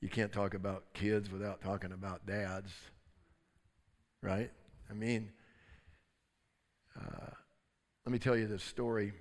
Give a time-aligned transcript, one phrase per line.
[0.00, 2.70] You can't talk about kids without talking about dads,
[4.22, 4.50] right?
[4.90, 5.30] I mean,
[6.96, 7.30] uh,
[8.04, 9.12] let me tell you this story.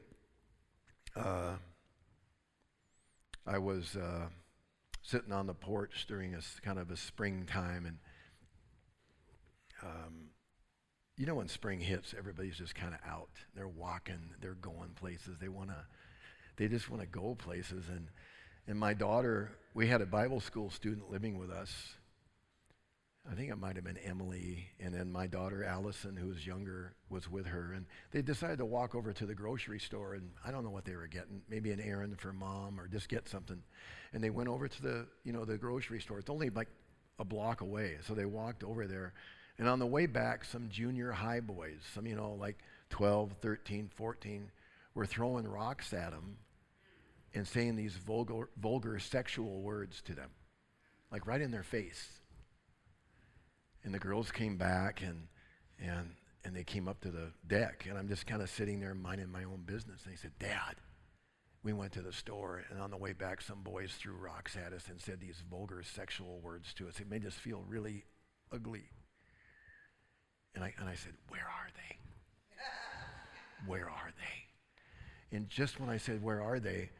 [1.15, 1.55] Uh,
[3.47, 4.27] I was uh,
[5.01, 7.97] sitting on the porch during a kind of a springtime, and
[9.81, 10.29] um,
[11.17, 13.29] you know when spring hits, everybody's just kind of out.
[13.55, 15.37] They're walking, they're going places.
[15.39, 15.85] They want to,
[16.57, 17.85] they just want to go places.
[17.87, 18.09] And
[18.67, 21.71] and my daughter, we had a Bible school student living with us.
[23.29, 26.93] I think it might have been Emily, and then my daughter Allison, who was younger,
[27.09, 30.51] was with her, and they decided to walk over to the grocery store, and I
[30.51, 33.63] don't know what they were getting, maybe an errand for mom or just get something,
[34.13, 36.19] and they went over to the, you know, the grocery store.
[36.19, 36.67] It's only like
[37.17, 39.13] a block away, so they walked over there,
[39.57, 42.59] and on the way back, some junior high boys, some, you know, like
[42.91, 44.51] 12, 13, 14,
[44.93, 46.37] were throwing rocks at them
[47.35, 50.29] and saying these vulgar, vulgar sexual words to them,
[51.11, 52.09] like right in their face.
[53.83, 55.27] And the girls came back and,
[55.77, 58.95] and, and they came up to the deck, and I'm just kind of sitting there
[58.95, 60.01] minding my own business.
[60.03, 60.75] And they said, Dad,
[61.61, 64.71] we went to the store, and on the way back, some boys threw rocks at
[64.71, 66.99] us and said these vulgar sexual words to us.
[66.99, 68.05] It made us feel really
[68.51, 68.89] ugly.
[70.55, 71.97] And I, and I said, Where are they?
[73.67, 75.35] Where are they?
[75.35, 76.91] And just when I said, Where are they?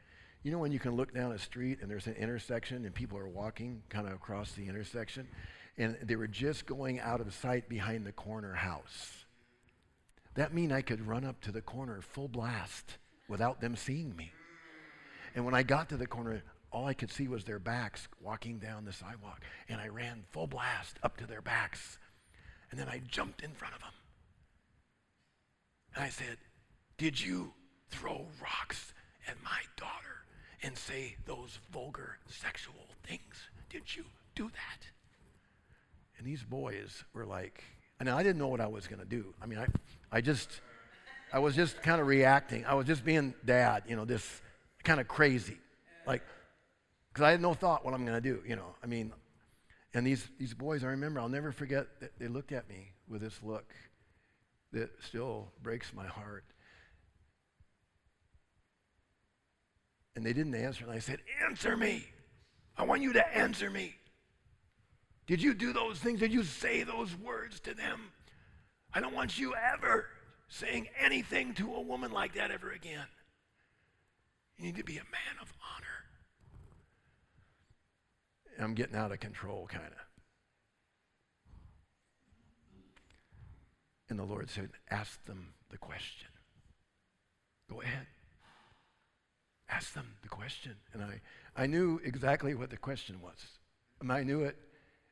[0.45, 3.17] You know when you can look down a street and there's an intersection and people
[3.17, 5.27] are walking kind of across the intersection?
[5.75, 9.25] And they were just going out of sight behind the corner house.
[10.35, 14.33] That mean I could run up to the corner full blast without them seeing me.
[15.33, 18.59] And when I got to the corner, all I could see was their backs walking
[18.59, 19.41] down the sidewalk.
[19.67, 21.97] And I ran full blast up to their backs.
[22.69, 23.93] And then I jumped in front of them.
[25.95, 26.37] And I said,
[26.99, 27.51] Did you
[27.89, 28.93] throw rocks
[29.27, 30.24] at my daughter?
[30.65, 33.35] And say those vulgar sexual things?
[33.69, 34.87] Did you do that?
[36.17, 37.63] And these boys were like,
[37.99, 39.33] and I didn't know what I was going to do.
[39.41, 39.67] I mean, I,
[40.11, 40.49] I just,
[41.31, 42.65] I was just kind of reacting.
[42.65, 44.41] I was just being dad, you know, this
[44.83, 45.57] kind of crazy.
[46.07, 46.23] Like,
[47.13, 48.75] because I had no thought what I'm going to do, you know.
[48.83, 49.13] I mean,
[49.93, 53.21] and these, these boys, I remember, I'll never forget that they looked at me with
[53.21, 53.71] this look
[54.73, 56.43] that still breaks my heart.
[60.15, 60.85] And they didn't answer.
[60.85, 62.05] And I said, Answer me.
[62.77, 63.95] I want you to answer me.
[65.27, 66.19] Did you do those things?
[66.19, 68.11] Did you say those words to them?
[68.93, 70.07] I don't want you ever
[70.47, 73.07] saying anything to a woman like that ever again.
[74.57, 75.85] You need to be a man of honor.
[78.63, 80.05] I'm getting out of control, kind of.
[84.09, 86.29] And the Lord said, Ask them the question.
[87.69, 88.07] Go ahead.
[89.69, 90.75] Ask them the question.
[90.93, 91.21] And I,
[91.55, 93.37] I knew exactly what the question was.
[94.01, 94.57] And I knew it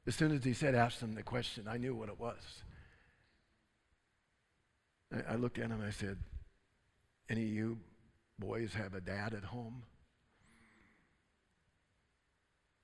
[0.06, 2.64] as soon as he said, ask them the question, I knew what it was.
[5.14, 6.18] I, I looked at him and I said,
[7.30, 7.78] Any of you
[8.38, 9.84] boys have a dad at home?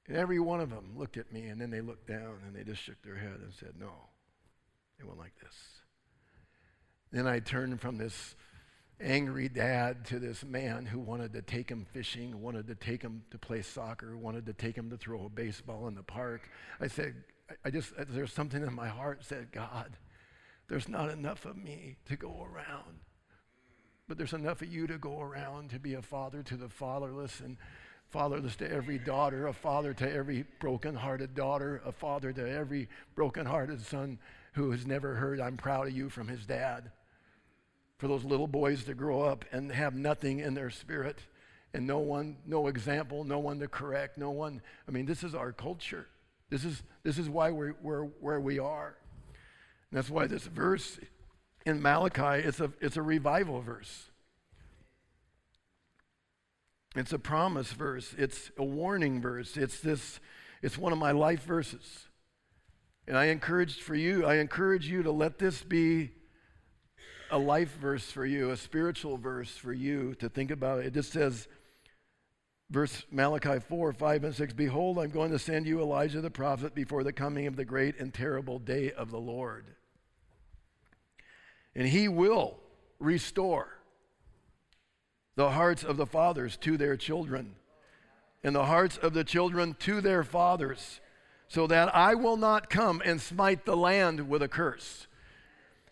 [0.08, 2.64] And every one of them looked at me and then they looked down and they
[2.64, 3.92] just shook their head and said, No.
[4.98, 5.56] They went like this.
[7.12, 8.36] Then I turned from this
[9.02, 13.24] angry dad to this man who wanted to take him fishing, wanted to take him
[13.32, 16.50] to play soccer, wanted to take him to throw a baseball in the park.
[16.80, 17.16] I said,
[17.64, 19.98] I just, there's something in my heart said, God,
[20.68, 23.00] there's not enough of me to go around.
[24.08, 27.40] But there's enough of you to go around to be a father to the fatherless
[27.40, 27.58] and
[28.10, 33.82] fatherless to every daughter, a father to every broken-hearted daughter, a father to every broken-hearted
[33.86, 34.18] son
[34.54, 36.92] who has never heard, I'm proud of you from his dad
[38.00, 41.20] for those little boys to grow up and have nothing in their spirit
[41.74, 44.62] and no one, no example, no one to correct, no one.
[44.88, 46.08] I mean, this is our culture.
[46.50, 48.96] This is, this is why we're, we're where we are.
[49.92, 50.98] And that's why this verse
[51.66, 54.10] in Malachi, it's a, it's a revival verse.
[56.96, 58.16] It's a promise verse.
[58.18, 59.58] It's a warning verse.
[59.58, 60.20] It's this,
[60.64, 62.08] it's one of my life verses.
[63.08, 66.12] And I encourage for you, I encourage you to let this be
[67.32, 70.86] a life verse for you, a spiritual verse for you to think about.
[70.86, 71.48] It just says,
[72.70, 76.74] verse Malachi 4, 5, and 6 Behold, I'm going to send you Elijah the prophet
[76.74, 79.66] before the coming of the great and terrible day of the Lord.
[81.76, 82.60] And he will
[83.00, 83.70] restore
[85.36, 87.56] the hearts of the fathers to their children,
[88.44, 91.00] and the hearts of the children to their fathers,
[91.48, 95.08] so that I will not come and smite the land with a curse.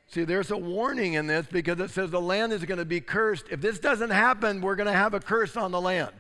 [0.10, 3.02] See, there's a warning in this because it says the land is going to be
[3.02, 3.46] cursed.
[3.52, 6.12] If this doesn't happen, we're going to have a curse on the land.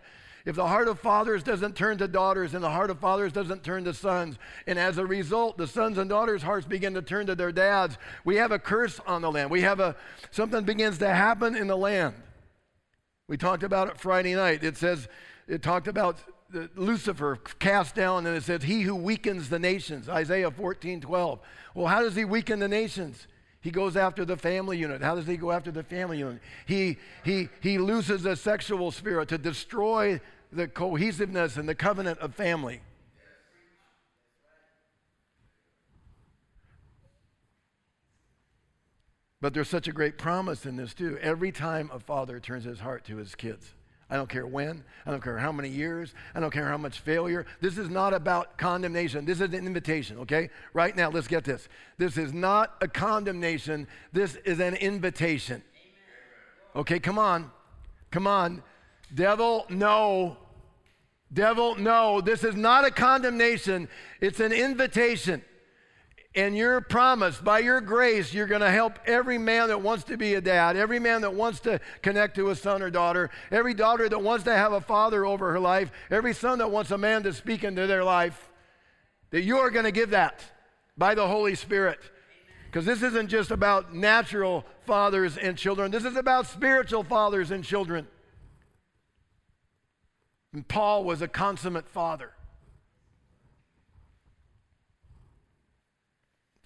[0.46, 3.64] If the heart of fathers doesn't turn to daughters and the heart of fathers doesn't
[3.64, 7.26] turn to sons, and as a result, the sons and daughters' hearts begin to turn
[7.28, 9.52] to their dads, we have a curse on the land.
[9.52, 9.96] We have a
[10.32, 12.16] something begins to happen in the land.
[13.28, 14.64] We talked about it Friday night.
[14.64, 15.10] It says,
[15.50, 16.18] it talked about
[16.76, 21.40] Lucifer cast down, and it says, He who weakens the nations, Isaiah 14, 12.
[21.76, 23.28] Well, how does he weaken the nations?
[23.62, 25.02] He goes after the family unit.
[25.02, 26.42] How does he go after the family unit?
[26.66, 30.22] He, he, he loses the sexual spirit to destroy
[30.52, 32.82] the cohesiveness and the covenant of family.
[39.40, 41.18] But there's such a great promise in this, too.
[41.22, 43.74] Every time a father turns his heart to his kids,
[44.10, 47.00] I don't care when, I don't care how many years, I don't care how much
[47.00, 47.46] failure.
[47.60, 49.26] This is not about condemnation.
[49.26, 50.50] This is an invitation, okay?
[50.74, 51.68] Right now, let's get this.
[51.98, 55.62] This is not a condemnation, this is an invitation.
[56.76, 57.52] Okay, come on.
[58.12, 58.64] Come on.
[59.14, 60.38] Devil, no.
[61.34, 62.22] Devil, no.
[62.22, 63.90] This is not a condemnation,
[64.22, 65.44] it's an invitation
[66.38, 70.18] and your promise, by your grace, you're going to help every man that wants to
[70.18, 73.74] be a dad, every man that wants to connect to a son or daughter, every
[73.74, 76.98] daughter that wants to have a father over her life, every son that wants a
[76.98, 78.50] man to speak into their life,
[79.32, 80.44] that you are going to give that
[80.96, 82.00] by the Holy Spirit.
[82.68, 87.64] Because this isn't just about natural fathers and children, this is about spiritual fathers and
[87.64, 88.06] children.
[90.54, 92.34] And Paul was a consummate father.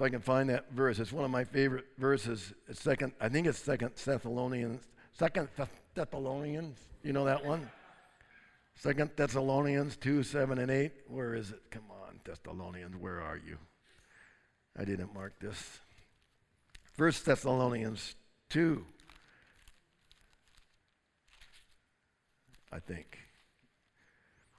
[0.01, 2.55] If I can find that verse, it's one of my favorite verses.
[2.67, 4.81] It's second, I think it's Second Thessalonians.
[5.13, 5.47] Second
[5.93, 6.79] Thessalonians.
[7.03, 7.69] You know that one?
[8.73, 10.93] Second Thessalonians two, seven, and eight.
[11.07, 11.61] Where is it?
[11.69, 13.59] Come on, Thessalonians, where are you?
[14.75, 15.79] I didn't mark this.
[16.93, 18.15] First Thessalonians
[18.49, 18.83] two.
[22.71, 23.19] I think.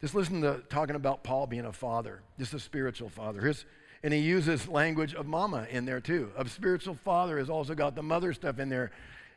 [0.01, 3.41] Just listen to talking about Paul being a father, just a spiritual father.
[3.41, 3.65] His
[4.03, 6.31] and he uses language of mama in there too.
[6.37, 8.91] Of spiritual father has also got the mother stuff in there.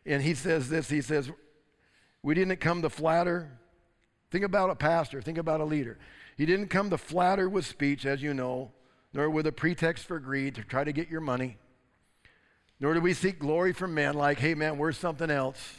[0.05, 1.29] And he says this he says,
[2.23, 3.51] We didn't come to flatter.
[4.31, 5.97] Think about a pastor, think about a leader.
[6.35, 8.71] He didn't come to flatter with speech, as you know,
[9.13, 11.57] nor with a pretext for greed to try to get your money.
[12.79, 15.77] Nor do we seek glory from men like, hey man, we're something else.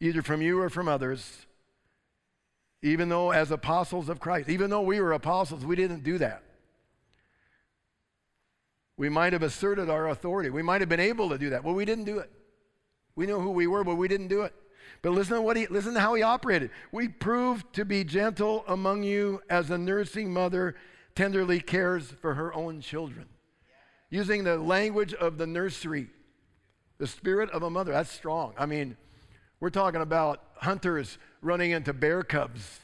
[0.00, 1.46] Either from you or from others
[2.82, 6.42] even though, as apostles of Christ, even though we were apostles, we didn't do that.
[8.96, 10.50] We might have asserted our authority.
[10.50, 11.64] We might have been able to do that.
[11.64, 12.30] Well, we didn't do it.
[13.14, 14.54] We know who we were, but we didn't do it.
[15.02, 16.70] But listen to what he listen to how he operated.
[16.90, 20.74] We proved to be gentle among you as a nursing mother
[21.14, 23.26] tenderly cares for her own children.
[24.10, 26.08] Using the language of the nursery,
[26.98, 27.92] the spirit of a mother.
[27.92, 28.54] That's strong.
[28.56, 28.96] I mean,
[29.60, 32.80] we're talking about hunters running into bear cubs.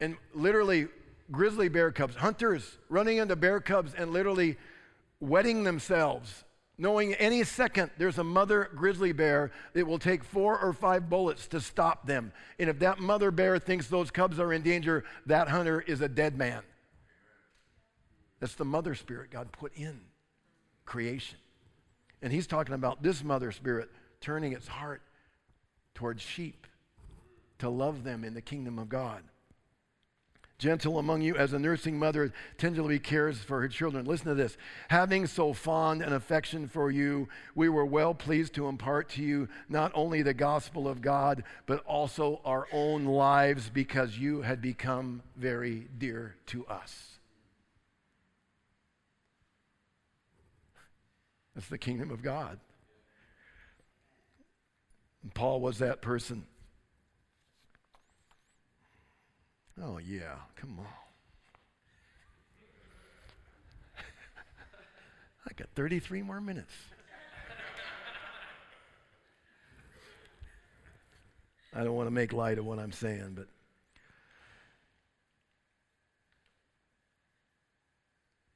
[0.00, 0.88] And literally,
[1.30, 4.56] grizzly bear cubs, hunters running into bear cubs and literally
[5.20, 6.44] wetting themselves,
[6.76, 11.46] knowing any second there's a mother grizzly bear that will take four or five bullets
[11.48, 12.32] to stop them.
[12.58, 16.08] And if that mother bear thinks those cubs are in danger, that hunter is a
[16.08, 16.62] dead man.
[18.40, 20.00] That's the mother spirit God put in
[20.84, 21.38] creation.
[22.20, 23.88] And he's talking about this mother spirit
[24.20, 25.02] turning its heart
[25.94, 26.66] towards sheep
[27.62, 29.22] to love them in the kingdom of God.
[30.58, 34.04] Gentle among you as a nursing mother tenderly cares for her children.
[34.04, 34.56] Listen to this.
[34.88, 39.48] Having so fond an affection for you, we were well pleased to impart to you
[39.68, 45.22] not only the gospel of God, but also our own lives because you had become
[45.36, 47.18] very dear to us.
[51.54, 52.58] That's the kingdom of God.
[55.22, 56.46] And Paul was that person.
[59.80, 60.86] Oh, yeah, come on.
[65.48, 66.72] I got 33 more minutes.
[71.74, 73.46] I don't want to make light of what I'm saying, but.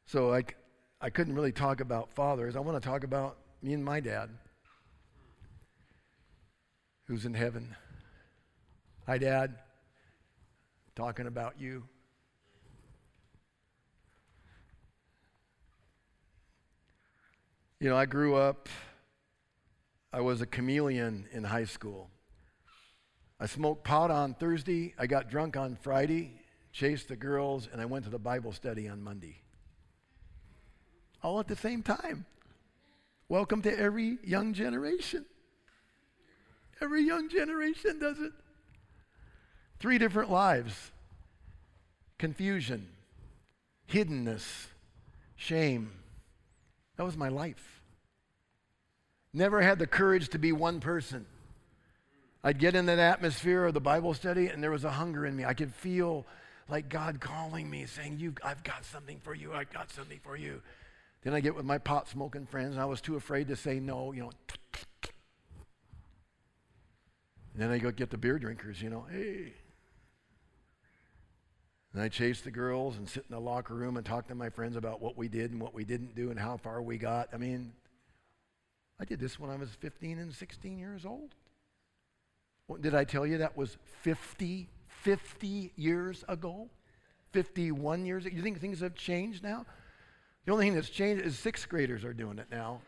[0.04, 0.44] So I,
[1.00, 2.56] I couldn't really talk about fathers.
[2.56, 4.28] I want to talk about me and my dad,
[7.06, 7.74] who's in heaven.
[9.06, 9.54] Hi, Dad
[10.96, 11.84] talking about you.
[17.78, 18.70] You know, I grew up,
[20.10, 22.08] I was a chameleon in high school.
[23.38, 26.40] I smoked pot on Thursday, I got drunk on Friday,
[26.72, 29.42] chased the girls, and I went to the Bible study on Monday.
[31.22, 32.24] All at the same time.
[33.28, 35.26] Welcome to every young generation.
[36.80, 38.32] Every young generation does it.
[39.78, 40.90] Three different lives
[42.18, 42.88] confusion,
[43.90, 44.66] hiddenness,
[45.36, 45.90] shame.
[46.96, 47.82] That was my life.
[49.32, 51.26] Never had the courage to be one person.
[52.42, 55.36] I'd get in that atmosphere of the Bible study, and there was a hunger in
[55.36, 55.44] me.
[55.44, 56.24] I could feel
[56.68, 59.52] like God calling me, saying, you, I've got something for you.
[59.52, 60.62] I've got something for you.
[61.22, 63.78] Then I get with my pot smoking friends, and I was too afraid to say
[63.78, 64.30] no, you know.
[67.52, 69.52] And then I go get the beer drinkers, you know, hey.
[71.96, 74.50] And I chase the girls and sit in the locker room and talk to my
[74.50, 77.30] friends about what we did and what we didn't do and how far we got.
[77.32, 77.72] I mean,
[79.00, 81.30] I did this when I was 15 and 16 years old.
[82.82, 86.68] Did I tell you that was 50, 50 years ago?
[87.32, 88.36] 51 years ago?
[88.36, 89.64] You think things have changed now?
[90.44, 92.82] The only thing that's changed is sixth graders are doing it now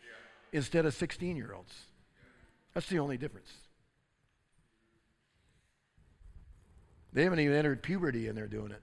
[0.00, 0.58] yeah.
[0.58, 1.74] instead of 16 year olds.
[2.72, 3.50] That's the only difference.
[7.14, 8.82] They haven't even entered puberty and they're doing it.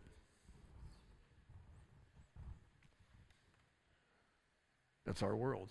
[5.05, 5.69] That's our world.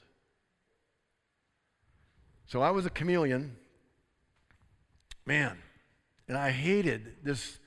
[2.47, 3.57] So I was a chameleon,
[5.25, 5.57] man,
[6.29, 7.59] and I hated this.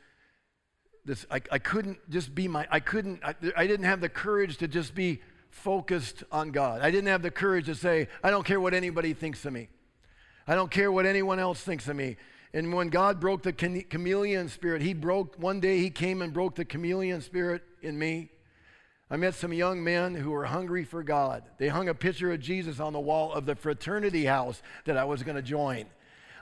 [1.06, 4.58] This I, I couldn't just be my I couldn't I, I didn't have the courage
[4.58, 6.82] to just be focused on God.
[6.82, 9.70] I didn't have the courage to say I don't care what anybody thinks of me.
[10.46, 12.18] I don't care what anyone else thinks of me.
[12.54, 16.56] And when God broke the chameleon spirit, He broke, one day He came and broke
[16.56, 18.30] the chameleon spirit in me.
[19.10, 21.44] I met some young men who were hungry for God.
[21.58, 25.04] They hung a picture of Jesus on the wall of the fraternity house that I
[25.04, 25.86] was going to join.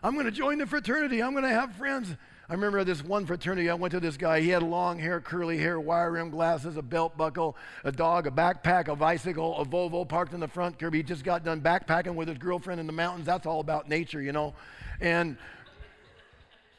[0.03, 1.21] I'm going to join the fraternity.
[1.21, 2.15] I'm going to have friends.
[2.49, 4.41] I remember this one fraternity, I went to this guy.
[4.41, 8.31] He had long hair, curly hair, wire rim glasses, a belt buckle, a dog, a
[8.31, 10.93] backpack, a bicycle, a Volvo parked in the front curb.
[10.93, 13.25] He just got done backpacking with his girlfriend in the mountains.
[13.25, 14.53] That's all about nature, you know.
[14.99, 15.37] And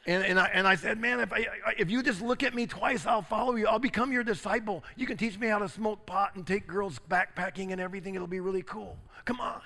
[0.05, 1.47] and, and, I, and I said, Man, if, I,
[1.79, 3.67] if you just look at me twice, I'll follow you.
[3.69, 4.83] I'll become your disciple.
[4.97, 8.17] You can teach me how to smoke pot and take girls backpacking and everything.
[8.17, 8.99] It'll be really cool.
[9.25, 9.61] Come on.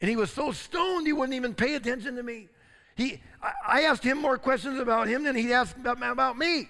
[0.00, 2.48] And he was so stoned, he wouldn't even pay attention to me.
[2.96, 3.20] He,
[3.66, 6.68] I, asked him more questions about him than he asked about, about me.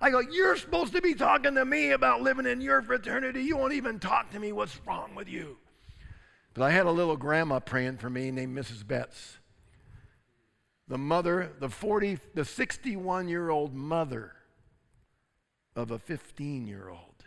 [0.00, 3.42] I go, You're supposed to be talking to me about living in your fraternity.
[3.42, 4.52] You won't even talk to me.
[4.52, 5.58] What's wrong with you?
[6.54, 8.86] But I had a little grandma praying for me named Mrs.
[8.86, 9.38] Betts
[10.88, 14.32] the mother, the 40, the 61 year old mother
[15.74, 17.24] of a 15 year old.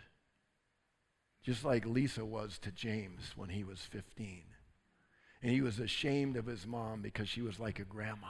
[1.42, 4.42] Just like Lisa was to James when he was 15.
[5.42, 8.26] And he was ashamed of his mom because she was like a grandma.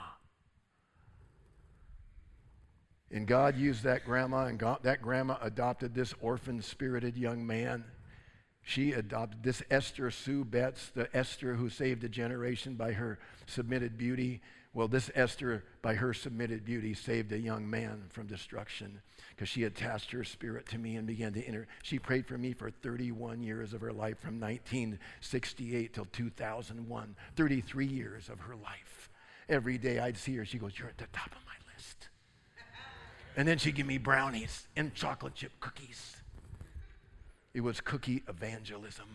[3.10, 7.84] And God used that grandma, and God, that grandma adopted this orphan spirited young man.
[8.62, 13.98] She adopted this Esther Sue Betts, the Esther who saved a generation by her submitted
[13.98, 14.40] beauty.
[14.72, 19.64] Well, this Esther, by her submitted beauty, saved a young man from destruction because she
[19.64, 21.66] attached her spirit to me and began to enter.
[21.82, 27.86] She prayed for me for 31 years of her life from 1968 till 2001, 33
[27.86, 29.10] years of her life.
[29.48, 32.08] Every day I'd see her, she goes, You're at the top of my list.
[33.36, 36.16] And then she'd give me brownies and chocolate chip cookies.
[37.54, 39.08] It was cookie evangelism.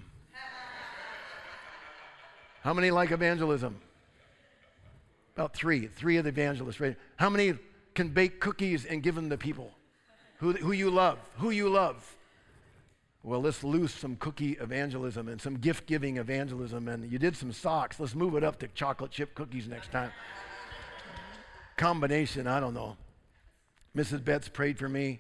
[2.62, 3.80] How many like evangelism?
[5.36, 6.80] About three, three of the evangelists.
[6.80, 6.96] Right?
[7.18, 7.56] How many
[7.94, 9.72] can bake cookies and give them to people?
[10.38, 12.16] Who, who you love, who you love.
[13.24, 16.88] Well, let's loose some cookie evangelism and some gift giving evangelism.
[16.88, 18.00] And you did some socks.
[18.00, 20.12] Let's move it up to chocolate chip cookies next time.
[21.76, 22.98] Combination, I don't know.
[23.96, 24.24] Mrs.
[24.24, 25.20] Betts prayed for me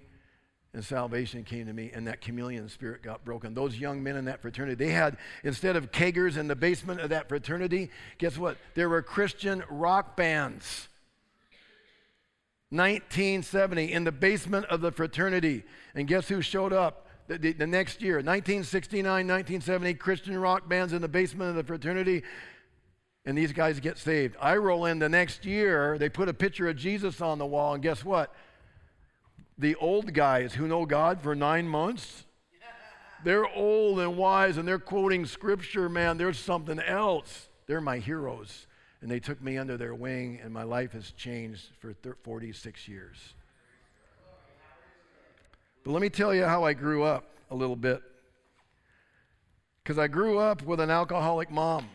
[0.76, 3.54] and salvation came to me, and that chameleon spirit got broken.
[3.54, 7.10] Those young men in that fraternity, they had, instead of keggers in the basement of
[7.12, 8.58] that fraternity, guess what?
[8.76, 10.90] There were Christian rock bands.
[12.72, 15.64] 1970 in the basement of the fraternity.
[15.96, 18.16] And guess who showed up the, the, the, next year?
[18.16, 22.24] 1969, 1970, Christian rock bands in the basement of the fraternity.
[23.26, 24.36] And these guys get saved.
[24.42, 27.76] I roll in the next year, they put a picture of Jesus on the wall,
[27.76, 28.36] and guess what?
[29.58, 32.26] The old guys who know God for nine months,
[33.24, 36.18] they're old and wise and they're quoting scripture, man.
[36.18, 37.50] There's something else.
[37.66, 38.68] They're my heroes.
[39.02, 43.18] And they took me under their wing, and my life has changed for 46 years.
[45.84, 48.02] But let me tell you how I grew up a little bit.
[49.84, 51.88] Because I grew up with an alcoholic mom.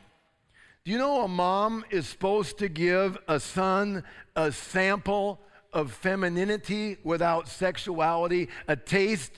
[0.85, 4.05] Do you know a mom is supposed to give a son
[4.37, 5.41] a sample
[5.73, 9.33] of femininity without sexuality, a taste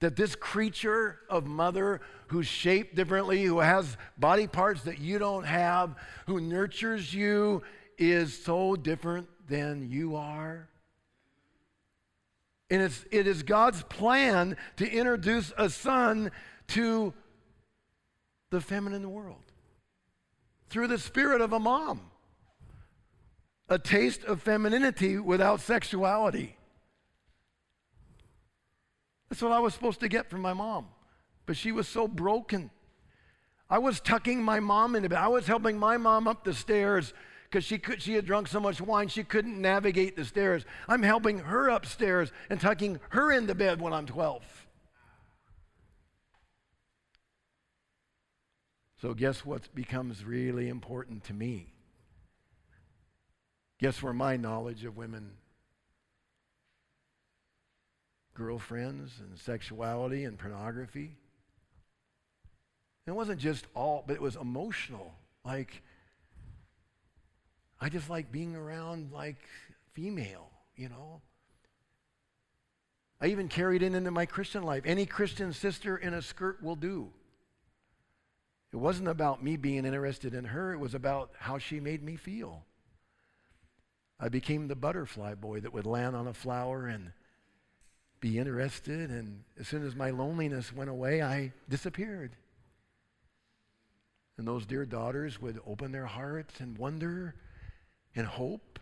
[0.00, 5.44] that this creature of mother who's shaped differently, who has body parts that you don't
[5.44, 7.62] have, who nurtures you,
[7.98, 10.68] is so different than you are?
[12.68, 16.32] And it's, it is God's plan to introduce a son
[16.68, 17.14] to
[18.50, 19.42] the feminine world
[20.68, 22.00] through the spirit of a mom.
[23.68, 26.56] A taste of femininity without sexuality.
[29.28, 30.86] That's what I was supposed to get from my mom.
[31.46, 32.70] But she was so broken.
[33.68, 35.18] I was tucking my mom into bed.
[35.18, 37.12] I was helping my mom up the stairs
[37.44, 40.64] because she, could, she had drunk so much wine she couldn't navigate the stairs.
[40.88, 44.66] I'm helping her upstairs and tucking her into bed when I'm 12.
[49.00, 51.75] So, guess what becomes really important to me?
[53.78, 55.32] Guess where my knowledge of women,
[58.34, 61.16] girlfriends, and sexuality and pornography?
[63.06, 65.12] It wasn't just all, but it was emotional.
[65.44, 65.82] Like,
[67.80, 69.36] I just like being around like
[69.92, 71.20] female, you know.
[73.20, 74.82] I even carried it into my Christian life.
[74.84, 77.10] Any Christian sister in a skirt will do.
[78.72, 82.16] It wasn't about me being interested in her, it was about how she made me
[82.16, 82.64] feel.
[84.18, 87.12] I became the butterfly boy that would land on a flower and
[88.20, 92.36] be interested, and as soon as my loneliness went away, I disappeared.
[94.38, 97.34] And those dear daughters would open their hearts and wonder
[98.14, 98.78] and hope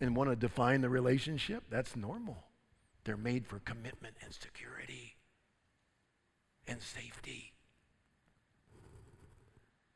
[0.00, 1.64] and want to define the relationship.
[1.70, 2.44] That's normal.
[3.04, 5.16] They're made for commitment and security
[6.66, 7.52] and safety.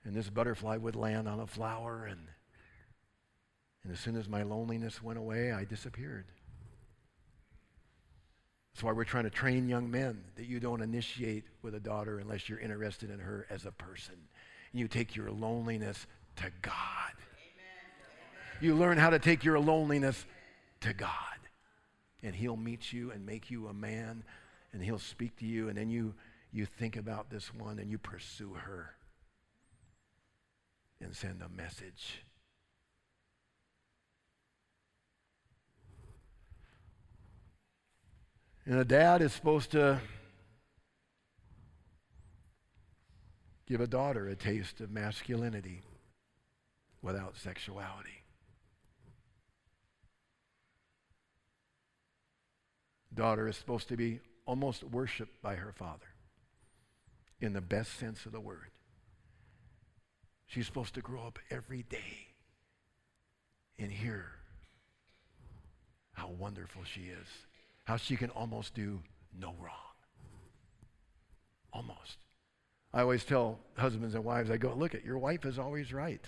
[0.05, 2.29] And this butterfly would land on a flower, and,
[3.88, 6.26] and as soon as my loneliness went away, I disappeared.
[8.75, 12.18] That's why we're trying to train young men that you don't initiate with a daughter
[12.18, 14.16] unless you're interested in her as a person
[14.75, 16.75] you take your loneliness to God.
[18.61, 20.26] You learn how to take your loneliness
[20.83, 21.09] to God.
[22.23, 24.23] And He'll meet you and make you a man,
[24.75, 26.14] and He'll speak to you, and then you,
[26.53, 28.90] you think about this one and you pursue her
[31.01, 32.22] and send a message.
[38.68, 39.98] And a dad is supposed to
[43.66, 45.81] give a daughter a taste of masculinity
[47.00, 48.24] without sexuality.
[53.14, 56.12] Daughter is supposed to be almost worshiped by her father
[57.40, 58.70] in the best sense of the word.
[60.46, 62.28] She's supposed to grow up every day
[63.78, 64.26] and hear
[66.12, 67.46] how wonderful she is,
[67.88, 69.01] how she can almost do
[69.40, 69.94] no wrong.
[71.72, 72.18] Almost.
[72.92, 76.20] I always tell husbands and wives, I go, look at your wife is always right.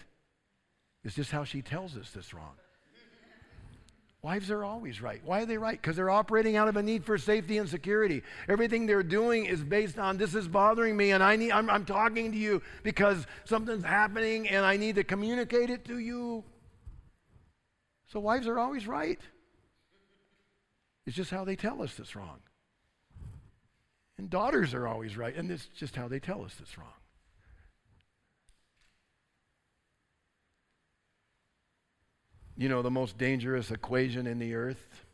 [1.05, 2.55] It's just how she tells us this wrong.
[4.23, 5.21] Wives are always right.
[5.23, 5.81] Why are they right?
[5.81, 8.23] Because they're operating out of a need for safety and security.
[8.49, 11.85] Everything they're doing is based on this is bothering me, and I need, I'm, I'm
[11.85, 16.43] talking to you because something's happening, and I need to communicate it to you.
[18.09, 19.21] So wives are always right.
[21.11, 22.39] It's just how they tell us it's wrong.
[24.17, 25.35] And daughters are always right.
[25.35, 26.87] And it's just how they tell us it's wrong.
[32.57, 35.05] You know, the most dangerous equation in the earth,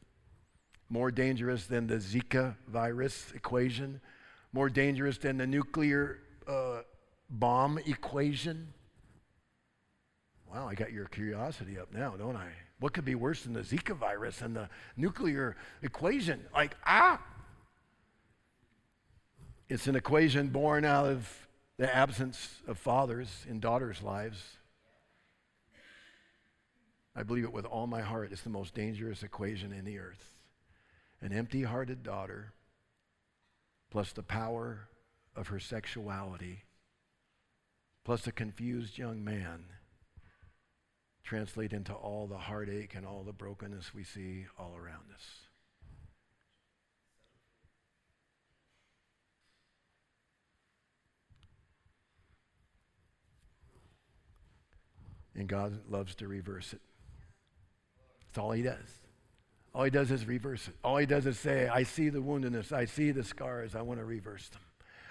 [0.90, 4.02] more dangerous than the Zika virus equation,
[4.52, 6.80] more dangerous than the nuclear uh,
[7.30, 8.68] bomb equation.
[10.52, 12.50] Wow, I got your curiosity up now, don't I?
[12.78, 16.44] What could be worse than the Zika virus and the nuclear equation?
[16.52, 17.22] Like, ah,
[19.68, 24.58] it's an equation born out of the absence of fathers in daughters' lives.
[27.14, 28.30] I believe it with all my heart.
[28.30, 30.34] It's the most dangerous equation in the earth.
[31.22, 32.52] An empty hearted daughter,
[33.90, 34.88] plus the power
[35.34, 36.64] of her sexuality,
[38.04, 39.64] plus a confused young man,
[41.26, 45.24] translate into all the heartache and all the brokenness we see all around us.
[55.34, 56.80] And God loves to reverse it.
[58.28, 58.76] That's all He does.
[59.74, 60.74] All He does is reverse it.
[60.84, 63.98] All He does is say, I see the woundedness, I see the scars, I want
[63.98, 64.62] to reverse them,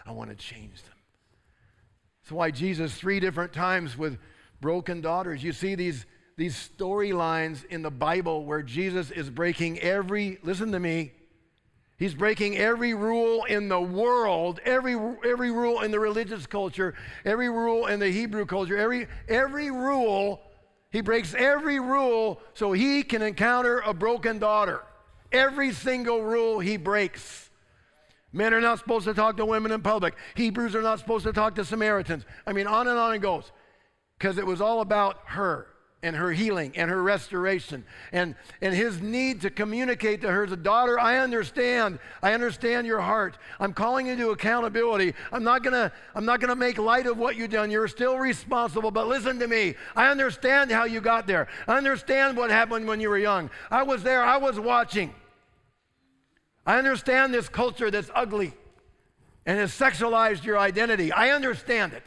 [0.06, 0.96] I want to change them.
[2.24, 4.18] That's why Jesus, three different times with
[4.62, 6.06] broken daughters, you see these,
[6.38, 11.12] these storylines in the Bible where Jesus is breaking every, listen to me,
[11.98, 17.50] He's breaking every rule in the world, every, every rule in the religious culture, every
[17.50, 20.42] rule in the Hebrew culture, every, every rule
[20.92, 24.82] He breaks every rule so he can encounter a broken daughter.
[25.32, 27.50] Every single rule he breaks.
[28.32, 30.16] Men are not supposed to talk to women in public.
[30.36, 32.26] Hebrews are not supposed to talk to Samaritans.
[32.46, 33.52] I mean, on and on it goes.
[34.18, 35.68] Because it was all about her
[36.06, 40.44] and her healing and her restoration and, and his need to communicate to her.
[40.44, 41.98] As a daughter i understand.
[42.22, 43.40] I understand your heart.
[43.60, 45.16] I'm calling you to accountability.
[45.32, 47.72] I'm not gonna i'm not gonna make light of what you've done.
[47.72, 49.74] You're still responsible but listen to me.
[49.96, 51.48] I understand how you got there.
[51.68, 53.50] I understand what happened when you were young.
[53.72, 54.24] I was there.
[54.24, 55.14] I was watching.
[56.68, 58.54] I understand this culture that's ugly
[59.48, 61.12] and has sexualized your identity.
[61.12, 62.04] I understand it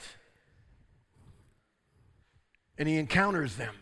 [2.78, 3.74] and he encounters them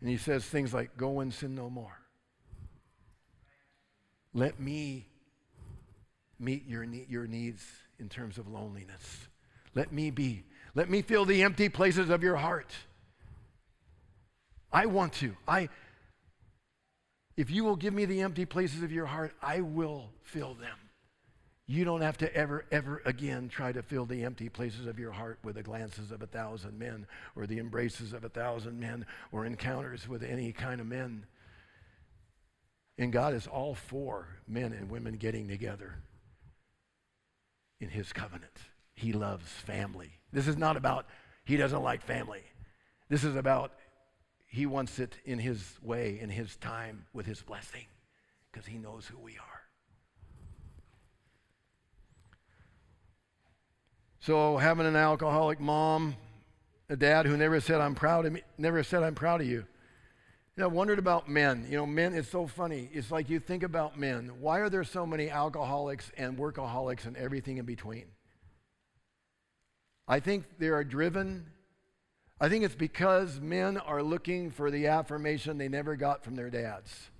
[0.00, 1.98] And he says things like, Go and sin no more.
[4.32, 5.06] Let me
[6.38, 7.64] meet your, your needs
[7.98, 9.28] in terms of loneliness.
[9.74, 10.44] Let me be.
[10.74, 12.72] Let me fill the empty places of your heart.
[14.72, 15.34] I want to.
[15.46, 15.70] I
[17.38, 20.76] if you will give me the empty places of your heart, I will fill them.
[21.68, 25.12] You don't have to ever, ever again try to fill the empty places of your
[25.12, 29.06] heart with the glances of a thousand men or the embraces of a thousand men
[29.30, 31.26] or encounters with any kind of men.
[32.98, 35.94] And God is all for men and women getting together
[37.80, 38.56] in His covenant.
[38.94, 40.10] He loves family.
[40.32, 41.06] This is not about
[41.44, 42.42] He doesn't like family.
[43.08, 43.74] This is about
[44.48, 47.86] He wants it in His way, in His time, with His blessing,
[48.50, 49.62] because He knows who we are.
[54.20, 56.16] So having an alcoholic mom,
[56.88, 59.64] a dad who never said I'm proud of me, never said I'm proud of you.
[60.56, 61.66] Know, I wondered about men.
[61.70, 62.90] You know, men, it's so funny.
[62.92, 64.32] It's like you think about men.
[64.40, 68.06] Why are there so many alcoholics and workaholics and everything in between?
[70.08, 71.46] I think they are driven.
[72.40, 76.50] I think it's because men are looking for the affirmation they never got from their
[76.50, 77.10] dads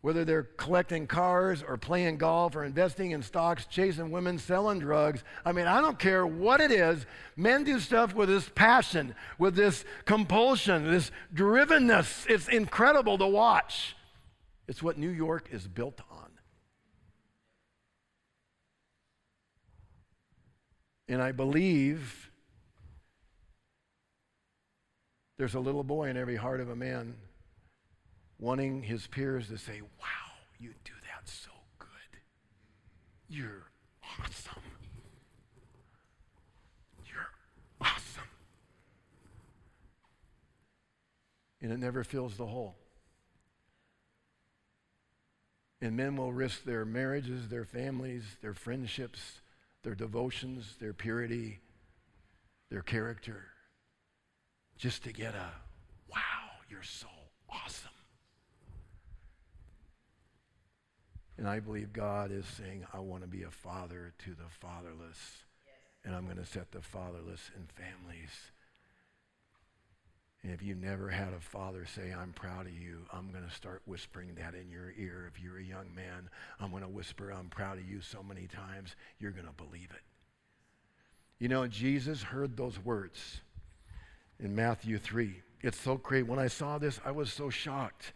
[0.00, 5.24] whether they're collecting cars or playing golf or investing in stocks, chasing women, selling drugs.
[5.44, 7.04] I mean, I don't care what it is.
[7.36, 12.28] Men do stuff with this passion, with this compulsion, this drivenness.
[12.28, 13.96] It's incredible to watch.
[14.68, 16.30] It's what New York is built on.
[21.08, 22.27] And I believe
[25.38, 27.14] there's a little boy in every heart of a man
[28.38, 31.88] wanting his peers to say, Wow, you do that so good.
[33.28, 33.70] You're
[34.20, 34.62] awesome.
[37.06, 37.30] You're
[37.80, 38.24] awesome.
[41.62, 42.74] And it never fills the hole.
[45.80, 49.40] And men will risk their marriages, their families, their friendships,
[49.84, 51.60] their devotions, their purity,
[52.68, 53.46] their character,
[54.78, 55.50] just to get a
[56.10, 57.08] wow, you're so
[57.50, 57.90] awesome.
[61.36, 65.44] And I believe God is saying, I want to be a father to the fatherless.
[65.66, 65.76] Yes.
[66.04, 68.30] And I'm going to set the fatherless in families.
[70.42, 73.54] And if you never had a father say, I'm proud of you, I'm going to
[73.54, 75.30] start whispering that in your ear.
[75.32, 76.28] If you're a young man,
[76.60, 79.90] I'm going to whisper, I'm proud of you so many times, you're going to believe
[79.90, 80.02] it.
[81.38, 83.40] You know, Jesus heard those words
[84.40, 85.42] in Matthew 3.
[85.62, 86.26] It's so great.
[86.26, 88.12] When I saw this, I was so shocked.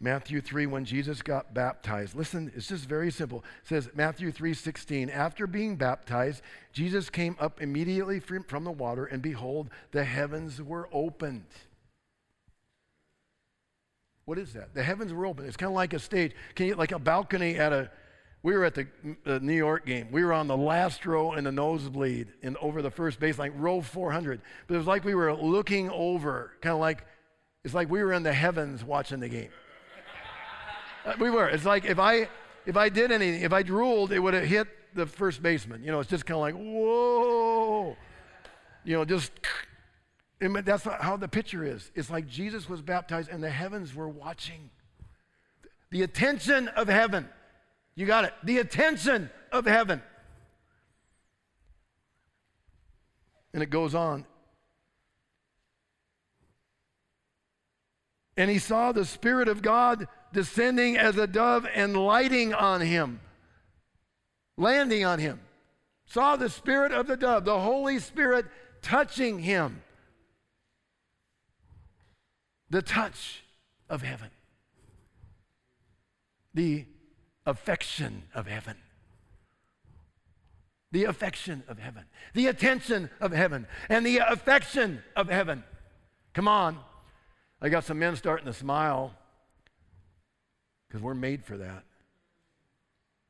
[0.00, 2.14] Matthew 3, when Jesus got baptized.
[2.14, 3.38] Listen, it's just very simple.
[3.62, 9.06] It says, Matthew 3 16, after being baptized, Jesus came up immediately from the water,
[9.06, 11.46] and behold, the heavens were opened.
[14.24, 14.74] What is that?
[14.74, 15.46] The heavens were open.
[15.46, 17.90] It's kind of like a stage, can you, like a balcony at a.
[18.48, 18.86] We were at the
[19.26, 20.08] uh, New York game.
[20.10, 23.52] We were on the last row in the nosebleed and over the first base, like
[23.54, 24.40] row 400.
[24.66, 27.04] But it was like we were looking over, kind of like,
[27.62, 29.50] it's like we were in the heavens watching the game.
[31.04, 31.46] Uh, we were.
[31.46, 32.30] It's like if I
[32.64, 35.84] if I did anything, if I drooled, it would have hit the first baseman.
[35.84, 37.98] You know, it's just kind of like whoa.
[38.82, 39.30] You know, just.
[40.40, 41.90] that's how the picture is.
[41.94, 44.70] It's like Jesus was baptized and the heavens were watching.
[45.90, 47.28] The attention of heaven.
[47.98, 48.32] You got it.
[48.44, 50.00] The attention of heaven.
[53.52, 54.24] And it goes on.
[58.36, 63.18] And he saw the Spirit of God descending as a dove and lighting on him,
[64.56, 65.40] landing on him.
[66.06, 68.46] Saw the Spirit of the dove, the Holy Spirit
[68.80, 69.82] touching him.
[72.70, 73.42] The touch
[73.90, 74.30] of heaven.
[76.54, 76.86] The
[77.48, 78.76] affection of heaven.
[80.92, 82.04] The affection of heaven.
[82.34, 83.66] The attention of heaven.
[83.88, 85.64] And the affection of heaven.
[86.34, 86.78] Come on.
[87.60, 89.14] I got some men starting to smile
[90.86, 91.84] because we're made for that.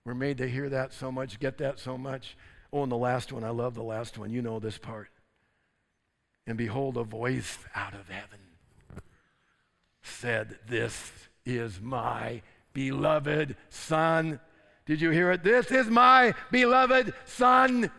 [0.05, 2.37] We're made to hear that so much, get that so much.
[2.73, 4.31] Oh, and the last one, I love the last one.
[4.31, 5.09] You know this part.
[6.47, 8.39] And behold, a voice out of heaven
[10.03, 11.13] said, This
[11.45, 12.43] is my
[12.79, 14.39] beloved Son.
[14.87, 15.43] Did you hear it?
[15.43, 17.91] This is my beloved Son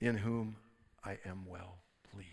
[0.00, 0.56] in whom
[1.04, 1.78] I am well
[2.12, 2.26] pleased.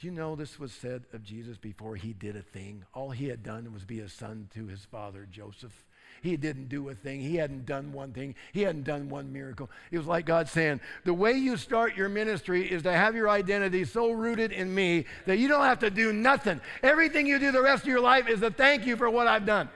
[0.00, 2.86] Do you know this was said of Jesus before he did a thing?
[2.94, 5.84] All he had done was be a son to his father, Joseph.
[6.22, 7.20] He didn't do a thing.
[7.20, 8.36] He hadn't done one thing.
[8.52, 9.68] He hadn't done one miracle.
[9.90, 13.28] It was like God saying, The way you start your ministry is to have your
[13.28, 16.60] identity so rooted in me that you don't have to do nothing.
[16.84, 19.44] Everything you do the rest of your life is a thank you for what I've
[19.44, 19.68] done.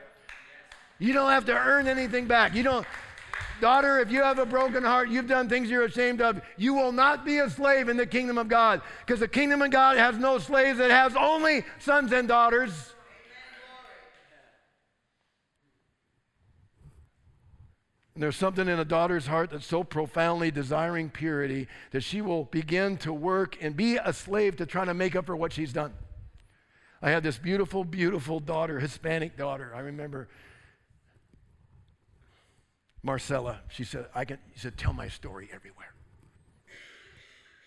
[1.01, 2.55] You don't have to earn anything back.
[2.55, 2.87] You don't.
[3.61, 6.93] Daughter, if you have a broken heart, you've done things you're ashamed of, you will
[6.93, 10.17] not be a slave in the kingdom of God because the kingdom of God has
[10.17, 12.93] no slaves, it has only sons and daughters.
[18.17, 22.45] And there's something in a daughter's heart that's so profoundly desiring purity that she will
[22.45, 25.71] begin to work and be a slave to trying to make up for what she's
[25.71, 25.93] done.
[27.03, 29.71] I had this beautiful, beautiful daughter, Hispanic daughter.
[29.77, 30.29] I remember
[33.03, 33.61] Marcella.
[33.69, 35.93] She said, I can, she said, tell my story everywhere.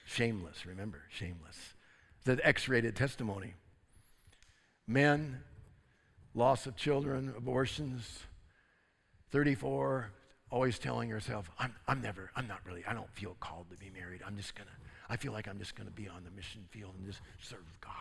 [0.08, 1.76] Shameless, remember, shameless.
[2.24, 3.54] The X rated testimony.
[4.88, 5.42] Men,
[6.34, 8.24] loss of children, abortions,
[9.30, 10.10] 34,
[10.52, 13.92] always telling yourself, I'm, I'm never, I'm not really, I don't feel called to be
[13.92, 14.22] married.
[14.26, 14.74] I'm just going to,
[15.10, 17.66] I feel like I'm just going to be on the mission field and just serve
[17.82, 17.94] God.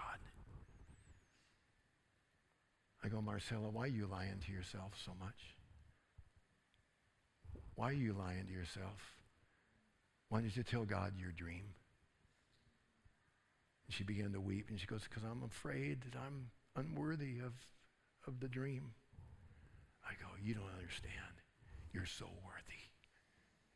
[3.04, 5.54] I go, Marcella, why are you lying to yourself so much?
[7.74, 9.14] Why are you lying to yourself?
[10.28, 11.74] Why don't you tell God your dream?
[13.87, 17.54] And she began to weep and she goes, Because I'm afraid that I'm unworthy of,
[18.26, 18.90] of the dream.
[20.04, 21.38] I go, You don't understand.
[21.98, 22.78] You're so worthy.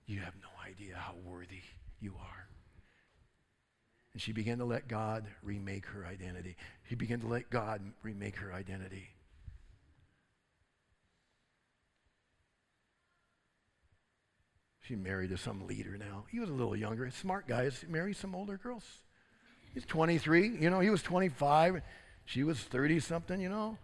[0.06, 1.62] You have no idea how worthy
[1.98, 2.46] you are.
[4.12, 6.54] And she began to let God remake her identity.
[6.88, 9.08] She began to let God remake her identity.
[14.82, 16.26] She married to some leader now.
[16.30, 17.10] He was a little younger.
[17.10, 18.84] Smart guys marry some older girls.
[19.74, 20.58] He's 23.
[20.60, 21.82] You know, he was 25.
[22.26, 23.78] She was 30 something, you know.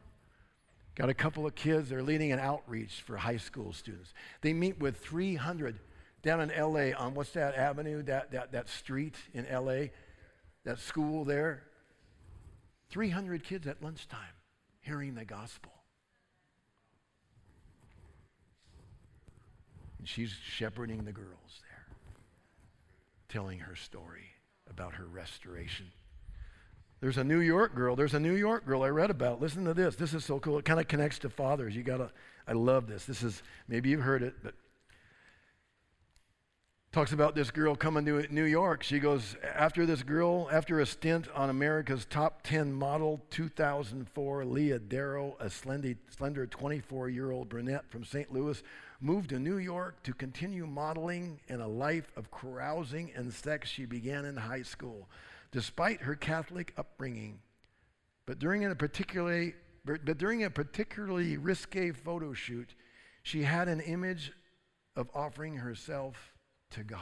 [0.98, 4.12] Got a couple of kids, they're leading an outreach for high school students.
[4.40, 5.78] They meet with 300
[6.22, 9.90] down in LA on what's that avenue, that, that, that street in LA,
[10.64, 11.62] that school there.
[12.90, 14.18] 300 kids at lunchtime
[14.80, 15.70] hearing the gospel.
[20.00, 21.96] And she's shepherding the girls there,
[23.28, 24.30] telling her story
[24.68, 25.92] about her restoration.
[27.00, 27.94] There's a New York girl.
[27.94, 29.40] There's a New York girl I read about.
[29.40, 29.94] Listen to this.
[29.94, 30.58] This is so cool.
[30.58, 31.76] It kind of connects to fathers.
[31.76, 32.10] You gotta.
[32.46, 33.04] I love this.
[33.04, 34.54] This is maybe you've heard it, but
[36.90, 38.82] talks about this girl coming to New York.
[38.82, 44.78] She goes after this girl, after a stint on America's Top 10 Model 2004, Leah
[44.78, 48.32] Darrow, a slender 24-year-old brunette from St.
[48.32, 48.62] Louis,
[49.00, 53.84] moved to New York to continue modeling in a life of carousing and sex she
[53.84, 55.08] began in high school
[55.50, 57.40] despite her Catholic upbringing.
[58.26, 62.74] But during a particularly, but during a particularly risque photo shoot,
[63.22, 64.32] she had an image
[64.96, 66.34] of offering herself
[66.70, 67.00] to God.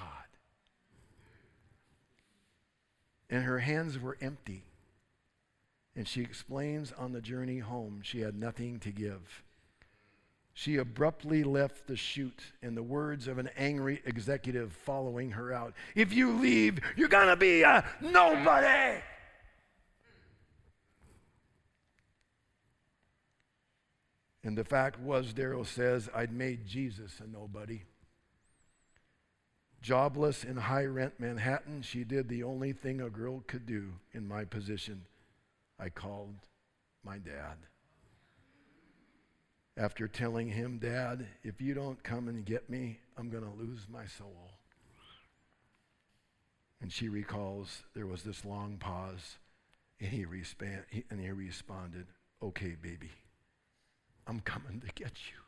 [3.28, 4.64] And her hands were empty.
[5.96, 9.42] And she explains on the journey home she had nothing to give.
[10.58, 15.74] She abruptly left the shoot in the words of an angry executive following her out.
[15.94, 19.02] If you leave, you're going to be a nobody.
[24.42, 27.82] And the fact was, Darrow says, I'd made Jesus a nobody.
[29.82, 34.26] Jobless in high rent Manhattan, she did the only thing a girl could do in
[34.26, 35.02] my position.
[35.78, 36.36] I called
[37.04, 37.58] my dad
[39.76, 43.86] after telling him, Dad, if you don't come and get me, I'm going to lose
[43.90, 44.50] my soul.
[46.80, 49.38] And she recalls there was this long pause,
[50.00, 50.24] and he,
[51.10, 52.06] and he responded,
[52.42, 53.10] Okay, baby,
[54.26, 55.40] I'm coming to get you.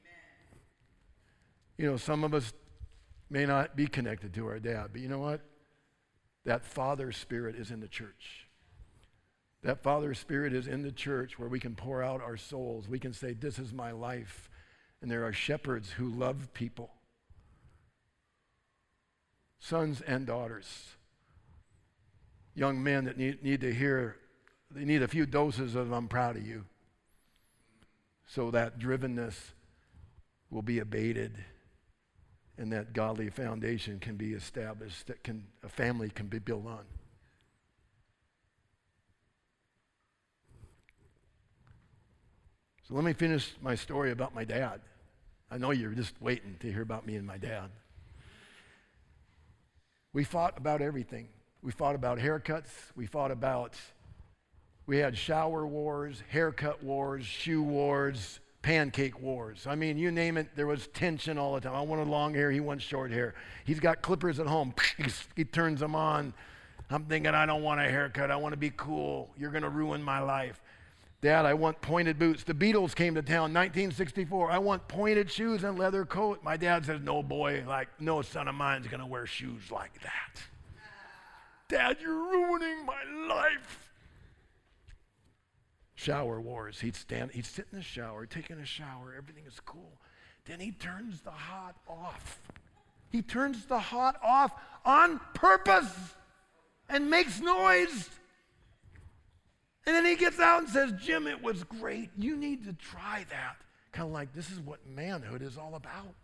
[0.00, 0.62] Amen.
[1.76, 2.52] You know, some of us
[3.28, 5.40] may not be connected to our dad, but you know what?
[6.44, 8.47] That father spirit is in the church
[9.68, 12.88] That Father Spirit is in the church where we can pour out our souls.
[12.88, 14.48] We can say, This is my life.
[15.02, 16.88] And there are shepherds who love people,
[19.58, 20.94] sons and daughters,
[22.54, 24.16] young men that need, need to hear,
[24.70, 26.64] they need a few doses of, I'm proud of you.
[28.26, 29.34] So that drivenness
[30.48, 31.44] will be abated
[32.56, 36.86] and that godly foundation can be established, that can, a family can be built on.
[42.88, 44.80] So let me finish my story about my dad.
[45.50, 47.68] I know you're just waiting to hear about me and my dad.
[50.14, 51.28] We fought about everything.
[51.60, 52.70] We fought about haircuts.
[52.96, 53.74] We fought about,
[54.86, 59.66] we had shower wars, haircut wars, shoe wars, pancake wars.
[59.66, 61.74] I mean, you name it, there was tension all the time.
[61.74, 63.34] I wanted long hair, he wants short hair.
[63.66, 64.72] He's got clippers at home,
[65.36, 66.32] he turns them on.
[66.88, 68.30] I'm thinking, I don't want a haircut.
[68.30, 69.28] I want to be cool.
[69.36, 70.58] You're going to ruin my life.
[71.20, 72.44] Dad, I want pointed boots.
[72.44, 74.52] The Beatles came to town 1964.
[74.52, 76.44] I want pointed shoes and leather coat.
[76.44, 80.42] My dad says, No boy, like no son of mine's gonna wear shoes like that.
[81.68, 83.90] Dad, you're ruining my life.
[85.96, 86.80] Shower wars.
[86.80, 89.98] He'd stand, he'd sit in the shower, taking a shower, everything is cool.
[90.44, 92.40] Then he turns the hot off.
[93.10, 94.52] He turns the hot off
[94.84, 96.14] on purpose
[96.88, 98.08] and makes noise.
[99.88, 102.10] And then he gets out and says, Jim, it was great.
[102.14, 103.56] You need to try that.
[103.90, 106.14] Kind of like, this is what manhood is all about.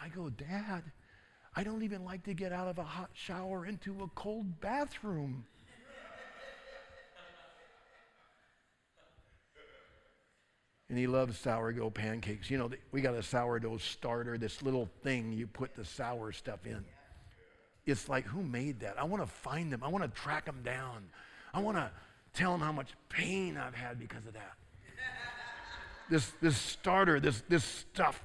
[0.00, 0.84] I go, Dad,
[1.56, 5.46] I don't even like to get out of a hot shower into a cold bathroom.
[10.88, 12.48] and he loves sourdough pancakes.
[12.48, 16.64] You know, we got a sourdough starter, this little thing you put the sour stuff
[16.66, 16.84] in.
[17.84, 18.96] It's like, who made that?
[18.96, 19.82] I want to find them.
[19.82, 21.08] I want to track them down.
[21.52, 21.90] I want to
[22.34, 24.54] tell them how much pain I've had because of that.
[26.10, 28.22] this, this starter, this, this stuff.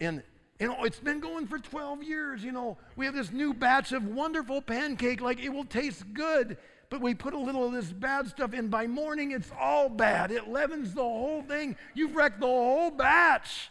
[0.00, 0.22] And,
[0.58, 2.42] you know, it's been going for 12 years.
[2.44, 6.56] You know, we have this new batch of wonderful pancake, like it will taste good,
[6.90, 8.68] but we put a little of this bad stuff in.
[8.68, 10.30] By morning, it's all bad.
[10.30, 11.76] It leavens the whole thing.
[11.94, 13.70] You've wrecked the whole batch.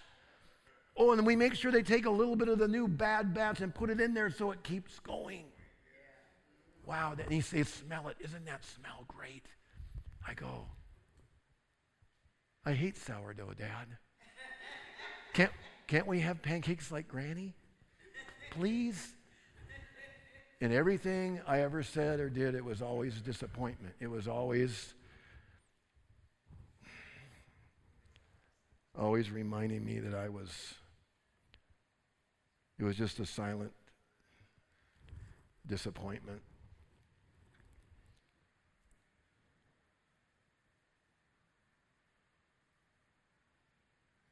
[0.97, 3.61] Oh, and we make sure they take a little bit of the new bad batch
[3.61, 5.45] and put it in there so it keeps going.
[6.85, 8.17] Wow, and he says, smell it.
[8.19, 9.45] Isn't that smell great?
[10.27, 10.65] I go,
[12.65, 13.87] I hate sourdough, Dad.
[15.33, 15.51] Can't,
[15.87, 17.55] can't we have pancakes like Granny?
[18.51, 19.15] Please?
[20.59, 23.95] In everything I ever said or did, it was always disappointment.
[23.99, 24.93] It was always,
[28.97, 30.75] always reminding me that I was,
[32.77, 33.71] it was just a silent
[35.65, 36.41] disappointment.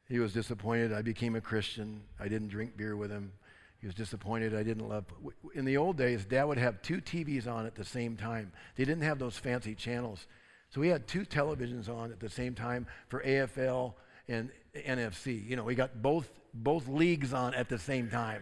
[0.09, 2.01] He was disappointed I became a Christian.
[2.19, 3.31] I didn't drink beer with him.
[3.79, 5.05] He was disappointed I didn't love.
[5.53, 8.51] In the old days, dad would have two TVs on at the same time.
[8.75, 10.25] They didn't have those fancy channels.
[10.69, 13.93] So we had two televisions on at the same time for AFL
[14.27, 15.47] and NFC.
[15.47, 18.41] You know, we got both, both leagues on at the same time.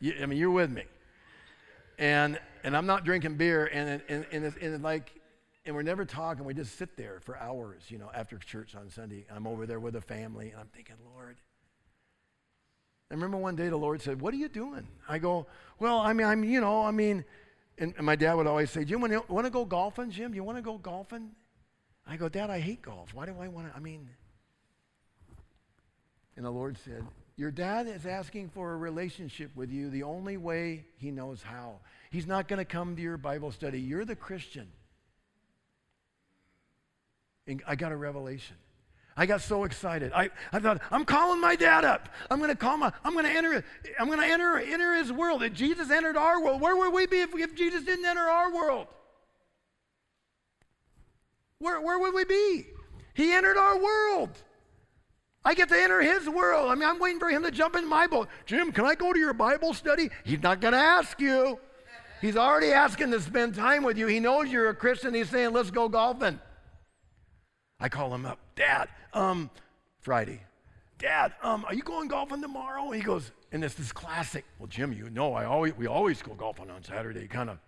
[0.00, 0.84] You, I mean, you're with me.
[1.98, 5.12] And, and I'm not drinking beer, and, and, and, and, and like,
[5.66, 6.44] and we're never talking.
[6.44, 9.26] We just sit there for hours, you know, after church on Sunday.
[9.34, 11.36] I'm over there with a the family, and I'm thinking, Lord.
[13.10, 14.86] I remember one day the Lord said, What are you doing?
[15.08, 15.46] I go,
[15.78, 17.24] Well, I mean, I'm, you know, I mean,
[17.78, 20.34] and, and my dad would always say, Jim, want to go golfing, Jim?
[20.34, 21.30] You want to go golfing?
[22.06, 23.14] I go, Dad, I hate golf.
[23.14, 23.76] Why do I want to?
[23.76, 24.08] I mean,
[26.36, 27.04] and the Lord said,
[27.36, 31.80] Your dad is asking for a relationship with you the only way he knows how.
[32.10, 33.80] He's not going to come to your Bible study.
[33.80, 34.68] You're the Christian.
[37.46, 38.56] And I got a revelation.
[39.16, 40.12] I got so excited.
[40.12, 42.08] I, I thought, I'm calling my dad up.
[42.30, 43.64] I'm to call my, I'm to enter,
[43.98, 45.42] I'm to enter, enter his world.
[45.54, 48.88] Jesus entered our world, where would we be if, if Jesus didn't enter our world?
[51.58, 52.66] Where, where would we be?
[53.14, 54.30] He entered our world.
[55.44, 56.70] I get to enter his world.
[56.70, 58.28] I mean, I'm waiting for him to jump in my boat.
[58.46, 60.10] Jim, can I go to your Bible study?
[60.24, 61.60] He's not to ask you.
[62.20, 64.06] He's already asking to spend time with you.
[64.06, 65.14] He knows you're a Christian.
[65.14, 66.40] He's saying, let's go golfing.
[67.80, 69.50] I call him up, Dad, um,
[70.00, 70.40] Friday.
[70.98, 72.90] Dad, um, are you going golfing tomorrow?
[72.90, 74.44] He goes, and it's this classic.
[74.58, 77.26] Well, Jim, you know, I always we always go golfing on Saturday.
[77.26, 77.58] Kind of.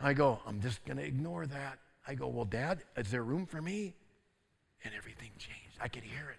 [0.00, 1.78] I go, I'm just gonna ignore that.
[2.06, 3.94] I go, well, Dad, is there room for me?
[4.84, 5.78] And everything changed.
[5.80, 6.38] I could hear it.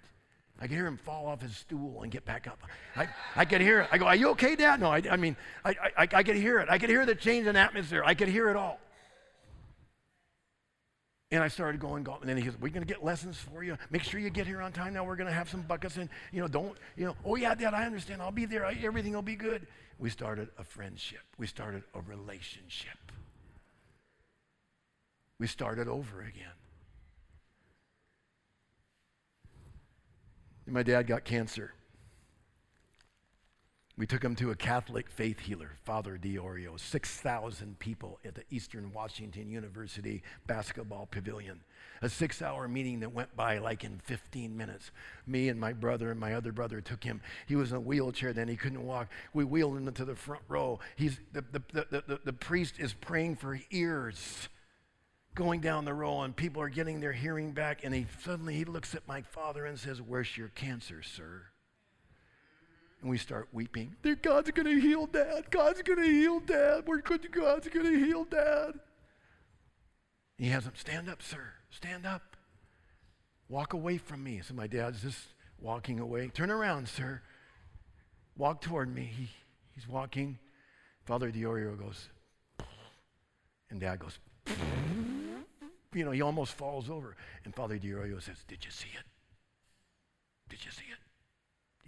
[0.59, 2.59] I could hear him fall off his stool and get back up.
[2.95, 3.89] I, I could hear it.
[3.91, 4.81] I go, are you okay, Dad?
[4.81, 6.67] No, I, I mean, I, I, I could hear it.
[6.69, 8.03] I could hear the change in atmosphere.
[8.05, 8.79] I could hear it all.
[11.31, 12.21] And I started going golf.
[12.21, 13.77] And then he goes, We're going to get lessons for you.
[13.91, 14.93] Make sure you get here on time.
[14.93, 15.97] Now we're going to have some buckets.
[15.97, 18.21] And, you know, don't, you know, oh, yeah, Dad, I understand.
[18.21, 18.65] I'll be there.
[18.65, 19.67] I, everything will be good.
[19.99, 21.21] We started a friendship.
[21.37, 22.97] We started a relationship.
[25.39, 26.47] We started over again.
[30.65, 31.73] And my dad got cancer.
[33.99, 38.93] We took him to a Catholic faith healer, Father Diorio, 6,000 people at the Eastern
[38.93, 41.59] Washington University basketball pavilion.
[42.01, 44.91] A six hour meeting that went by like in 15 minutes.
[45.27, 47.19] Me and my brother and my other brother took him.
[47.45, 49.09] He was in a wheelchair then, he couldn't walk.
[49.33, 50.79] We wheeled him into the front row.
[50.95, 54.47] He's, the, the, the, the, the priest is praying for ears
[55.35, 58.63] going down the row and people are getting their hearing back and he suddenly he
[58.63, 61.43] looks at my father and says where's your cancer sir
[63.01, 63.95] and we start weeping.
[64.21, 65.49] God's going to heal dad.
[65.49, 66.83] God's going to heal dad.
[66.85, 67.31] We're good.
[67.31, 68.73] God's going to heal dad.
[70.37, 71.53] He has him stand up, sir.
[71.69, 72.35] Stand up.
[73.47, 74.41] Walk away from me.
[74.43, 75.19] So my dad's just
[75.59, 76.27] walking away.
[76.27, 77.21] Turn around, sir.
[78.37, 79.11] Walk toward me.
[79.15, 79.29] He,
[79.75, 80.39] he's walking.
[81.05, 82.09] Father Diorio goes,
[83.69, 84.19] and dad goes,
[85.93, 87.15] you know, he almost falls over.
[87.45, 89.05] And Father Diorio says, Did you see it?
[90.49, 91.08] Did you see it?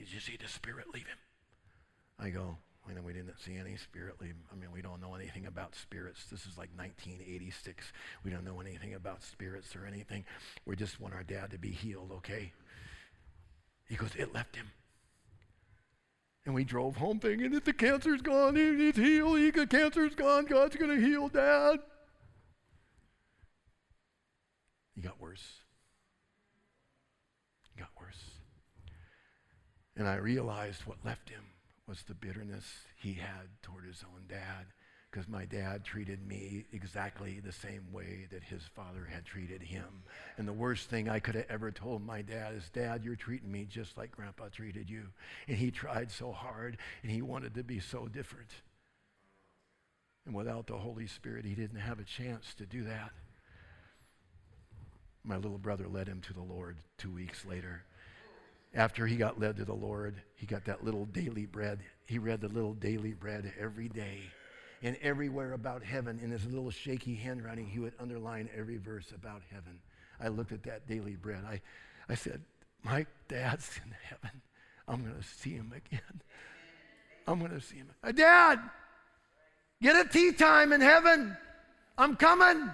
[0.02, 1.18] Did you see the Spirit leave him?
[2.18, 2.58] I go,
[2.90, 4.34] I know we didn't see any spirit leave.
[4.52, 6.26] I mean, we don't know anything about spirits.
[6.26, 7.94] This is like 1986.
[8.24, 10.26] We don't know anything about spirits or anything.
[10.66, 12.52] We just want our dad to be healed, okay?
[13.88, 14.72] He goes, it left him.
[16.48, 19.38] And we drove home thinking, if the cancer's gone, it's healed.
[19.54, 20.46] The cancer's gone.
[20.46, 21.80] God's to heal dad.
[24.96, 25.60] He got worse.
[27.76, 28.18] He got worse.
[29.96, 31.44] And I realized what left him
[31.88, 32.66] was the bitterness
[32.96, 34.68] he had toward his own dad
[35.12, 40.04] because my dad treated me exactly the same way that his father had treated him.
[40.38, 43.52] And the worst thing I could have ever told my dad is, Dad, you're treating
[43.52, 45.08] me just like Grandpa treated you.
[45.50, 48.50] And he tried so hard and he wanted to be so different.
[50.26, 53.12] And without the Holy Spirit, he didn't have a chance to do that.
[55.26, 57.84] My little brother led him to the Lord two weeks later
[58.74, 61.80] after he got led to the Lord, he got that little daily bread.
[62.06, 64.20] He read the little daily bread every day.
[64.82, 69.42] And everywhere about heaven, in his little shaky handwriting, he would underline every verse about
[69.52, 69.80] heaven.
[70.20, 71.44] I looked at that daily bread.
[71.46, 71.62] I,
[72.10, 72.42] I said,
[72.84, 74.42] My dad's in heaven.
[74.88, 76.22] I'm going to see him again.
[77.28, 77.90] I'm going to see him.
[78.16, 78.60] Dad,
[79.82, 81.38] get a tea time in heaven.
[81.98, 82.72] I'm coming.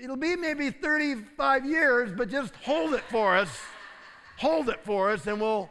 [0.00, 3.50] It'll be maybe 35 years, but just hold it for us
[4.36, 5.70] hold it for us and we'll,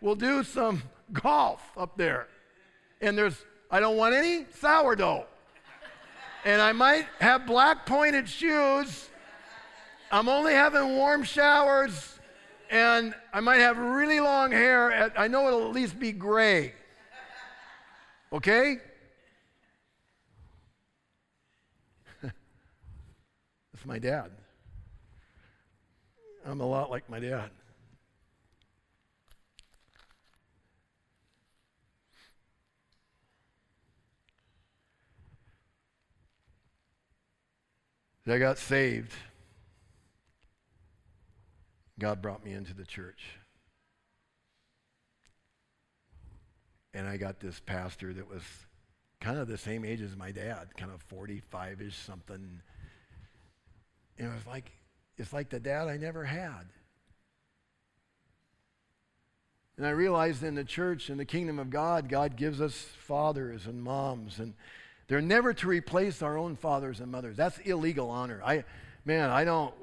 [0.00, 0.82] we'll do some
[1.12, 2.26] golf up there.
[3.00, 5.26] And there's, I don't want any sourdough.
[6.44, 9.08] And I might have black pointed shoes.
[10.10, 12.18] I'm only having warm showers.
[12.70, 15.12] And I might have really long hair.
[15.16, 16.74] I know it'll at least be gray.
[18.32, 18.76] Okay?
[22.22, 22.34] That's
[23.86, 24.30] my dad.
[26.46, 27.50] I'm a lot like my dad.
[38.30, 39.12] I got saved,
[41.98, 43.24] God brought me into the church.
[46.94, 48.42] And I got this pastor that was
[49.20, 52.60] kind of the same age as my dad, kind of 45 ish something.
[54.18, 54.72] And it was like,
[55.16, 56.66] it's like the dad I never had.
[59.76, 63.66] And I realized in the church, in the kingdom of God, God gives us fathers
[63.66, 64.54] and moms and
[65.08, 67.36] they're never to replace our own fathers and mothers.
[67.36, 68.40] That's illegal honor.
[68.44, 68.64] I,
[69.04, 69.74] man, I don't,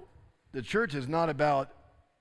[0.51, 1.69] the church is not about,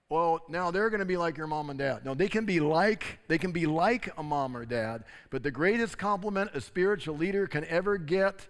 [0.09, 2.05] well, now they're going to be like your mom and dad.
[2.05, 5.51] No, they can be like, they can be like a mom or dad, but the
[5.51, 8.47] greatest compliment a spiritual leader can ever get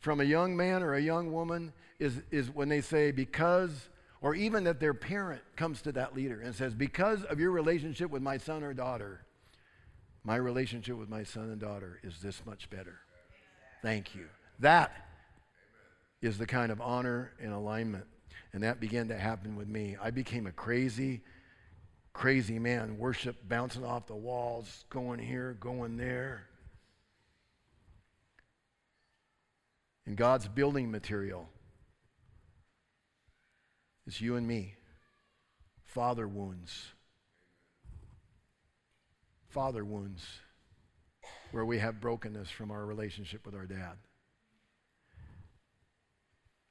[0.00, 3.88] from a young man or a young woman is, is when they say, because,
[4.20, 8.10] or even that their parent comes to that leader and says, because of your relationship
[8.10, 9.24] with my son or daughter,
[10.24, 12.98] my relationship with my son and daughter is this much better.
[13.82, 14.26] Thank you.
[14.58, 14.92] That
[16.22, 18.06] is the kind of honor and alignment.
[18.54, 19.96] And that began to happen with me.
[20.00, 21.22] I became a crazy,
[22.14, 22.96] crazy man.
[22.96, 26.46] Worship bouncing off the walls, going here, going there.
[30.06, 31.48] And God's building material
[34.06, 34.76] is you and me.
[35.84, 36.93] Father wounds
[39.54, 40.26] father wounds
[41.52, 43.94] where we have brokenness from our relationship with our dad.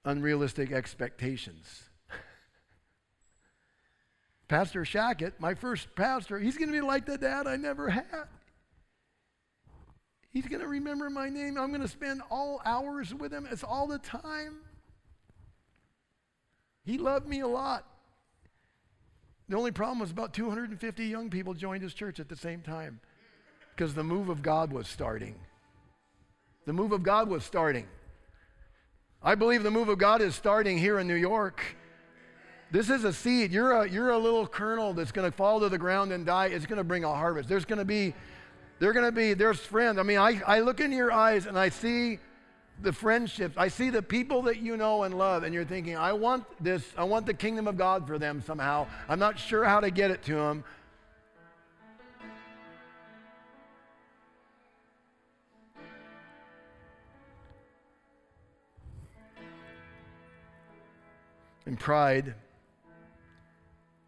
[0.04, 1.84] unrealistic expectations.
[4.50, 8.28] pastor Shackett, my first pastor, he's going to be like the dad I never had.
[10.32, 11.58] He's going to remember my name.
[11.58, 13.48] I'm going to spend all hours with him.
[13.50, 14.58] It's all the time.
[16.84, 17.86] He loved me a lot.
[19.50, 23.00] The only problem was about 250 young people joined his church at the same time
[23.76, 25.36] because the move of God was starting.
[26.66, 27.88] The move of God was starting.
[29.22, 31.62] I believe the move of God is starting here in New York.
[32.72, 33.52] This is a seed.
[33.52, 36.48] You're a, you're a little kernel that's going to fall to the ground and die.
[36.48, 37.48] It's going to bring a harvest.
[37.48, 38.14] There's going to be,
[38.80, 40.00] they're going to be, there's friends.
[40.00, 42.20] I mean, I, I look in your eyes and I see
[42.84, 43.56] the friendships.
[43.58, 46.84] I see the people that you know and love, and you're thinking, I want this,
[46.98, 48.88] I want the kingdom of God for them somehow.
[49.08, 50.64] I'm not sure how to get it to them.
[61.66, 62.36] And pride,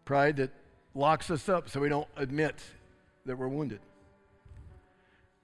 [0.04, 0.50] pride that
[0.94, 2.62] locks us up so we don't admit
[3.24, 3.80] that we're wounded.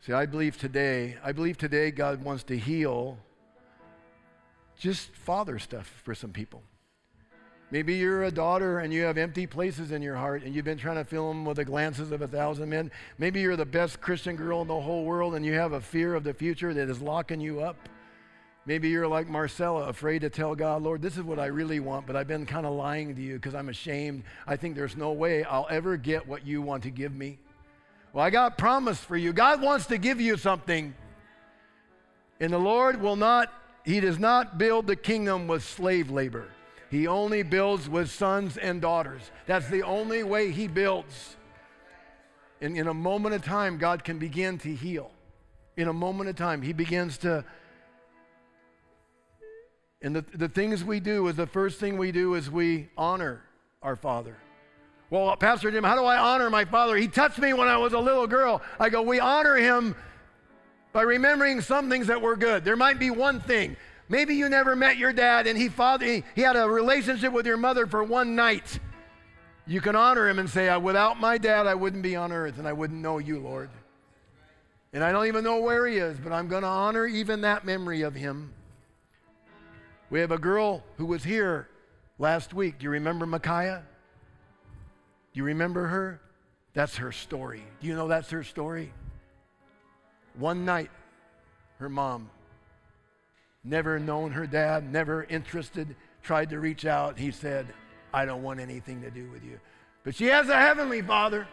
[0.04, 3.18] See, I believe today, I believe today God wants to heal
[4.76, 6.60] just father stuff for some people.
[7.70, 10.76] Maybe you're a daughter and you have empty places in your heart and you've been
[10.76, 12.90] trying to fill them with the glances of a thousand men.
[13.18, 16.16] Maybe you're the best Christian girl in the whole world and you have a fear
[16.16, 17.76] of the future that is locking you up.
[18.66, 22.08] Maybe you're like Marcella, afraid to tell God, Lord, this is what I really want,
[22.08, 24.24] but I've been kind of lying to you because I'm ashamed.
[24.48, 27.38] I think there's no way I'll ever get what you want to give me.
[28.12, 29.32] Well, I got promise for you.
[29.32, 30.94] God wants to give you something.
[32.40, 33.52] And the Lord will not,
[33.84, 36.48] He does not build the kingdom with slave labor.
[36.90, 39.22] He only builds with sons and daughters.
[39.46, 41.36] That's the only way He builds.
[42.60, 45.10] And in a moment of time, God can begin to heal.
[45.76, 47.44] In a moment of time, He begins to
[50.02, 53.42] and the, the things we do is the first thing we do is we honor
[53.82, 54.36] our Father.
[55.12, 56.96] Well, Pastor Jim, how do I honor my father?
[56.96, 58.62] He touched me when I was a little girl.
[58.80, 59.94] I go, we honor him
[60.94, 62.64] by remembering some things that were good.
[62.64, 63.76] There might be one thing.
[64.08, 67.44] Maybe you never met your dad and he, father, he, he had a relationship with
[67.44, 68.80] your mother for one night.
[69.66, 72.66] You can honor him and say, without my dad, I wouldn't be on earth and
[72.66, 73.68] I wouldn't know you, Lord.
[74.94, 77.66] And I don't even know where he is, but I'm going to honor even that
[77.66, 78.54] memory of him.
[80.08, 81.68] We have a girl who was here
[82.18, 82.78] last week.
[82.78, 83.82] Do you remember Micaiah?
[85.32, 86.20] You remember her?
[86.74, 87.62] That's her story.
[87.80, 88.92] Do you know that's her story?
[90.38, 90.90] One night,
[91.78, 92.30] her mom,
[93.64, 97.18] never known her dad, never interested, tried to reach out.
[97.18, 97.66] He said,
[98.14, 99.60] I don't want anything to do with you.
[100.04, 101.46] But she has a heavenly father.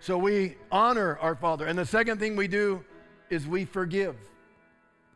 [0.00, 1.66] So we honor our father.
[1.66, 2.82] And the second thing we do
[3.28, 4.16] is we forgive.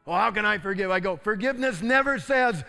[0.04, 0.90] Well, how can I forgive?
[0.90, 2.62] I go, forgiveness never says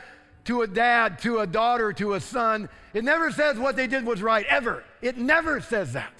[0.45, 4.05] to a dad, to a daughter, to a son, it never says what they did
[4.05, 4.83] was right, ever.
[5.01, 6.13] It never says that.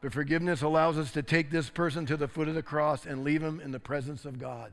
[0.00, 3.24] But forgiveness allows us to take this person to the foot of the cross and
[3.24, 4.72] leave him in the presence of God.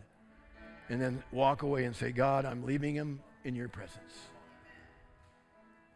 [0.89, 4.13] And then walk away and say, God, I'm leaving him in your presence.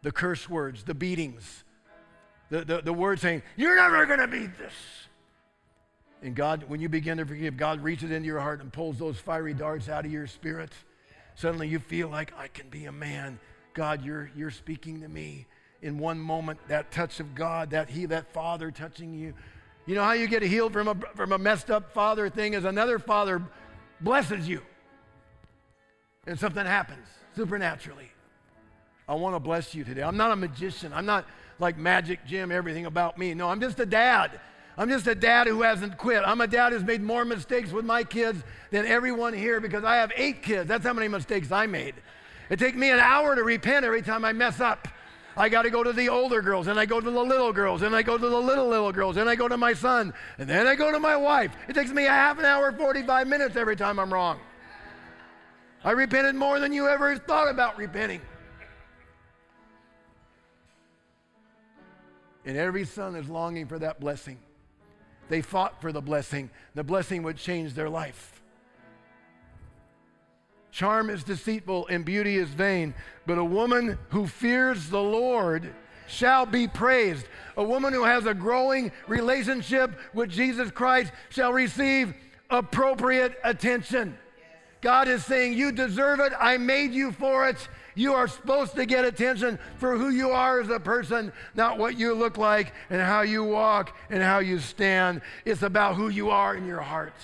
[0.02, 1.64] The curse words, the beatings,
[2.48, 4.72] the, the, the word saying, You're never going to beat this.
[6.24, 9.18] And God, when you begin to forgive, God reaches into your heart and pulls those
[9.18, 10.72] fiery darts out of your spirit.
[11.34, 13.38] Suddenly you feel like I can be a man.
[13.74, 15.46] God, you're, you're speaking to me.
[15.82, 19.34] In one moment, that touch of God, that He, that Father touching you.
[19.84, 22.64] You know how you get healed from a, from a messed up father thing is
[22.64, 23.42] another father
[24.00, 24.62] blesses you.
[26.26, 27.06] And something happens
[27.36, 28.10] supernaturally.
[29.06, 30.02] I want to bless you today.
[30.02, 30.94] I'm not a magician.
[30.94, 31.26] I'm not
[31.58, 33.34] like Magic Jim, everything about me.
[33.34, 34.40] No, I'm just a dad
[34.76, 36.22] I'm just a dad who hasn't quit.
[36.26, 39.96] I'm a dad who's made more mistakes with my kids than everyone here because I
[39.96, 40.68] have eight kids.
[40.68, 41.94] That's how many mistakes I made.
[42.50, 44.88] It takes me an hour to repent every time I mess up.
[45.36, 47.82] I got to go to the older girls, and I go to the little girls,
[47.82, 50.48] and I go to the little, little girls, and I go to my son, and
[50.48, 51.52] then I go to my wife.
[51.68, 54.38] It takes me a half an hour, 45 minutes every time I'm wrong.
[55.82, 58.20] I repented more than you ever thought about repenting.
[62.44, 64.38] And every son is longing for that blessing.
[65.28, 66.50] They fought for the blessing.
[66.74, 68.42] The blessing would change their life.
[70.70, 72.94] Charm is deceitful and beauty is vain,
[73.26, 75.72] but a woman who fears the Lord
[76.08, 77.26] shall be praised.
[77.56, 82.12] A woman who has a growing relationship with Jesus Christ shall receive
[82.50, 84.18] appropriate attention.
[84.80, 86.32] God is saying, You deserve it.
[86.38, 87.68] I made you for it.
[87.94, 91.96] You are supposed to get attention for who you are as a person, not what
[91.98, 95.22] you look like and how you walk and how you stand.
[95.44, 97.14] It's about who you are in your heart.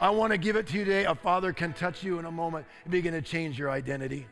[0.00, 1.04] I want to give it to you today.
[1.04, 4.26] A father can touch you in a moment and begin to change your identity.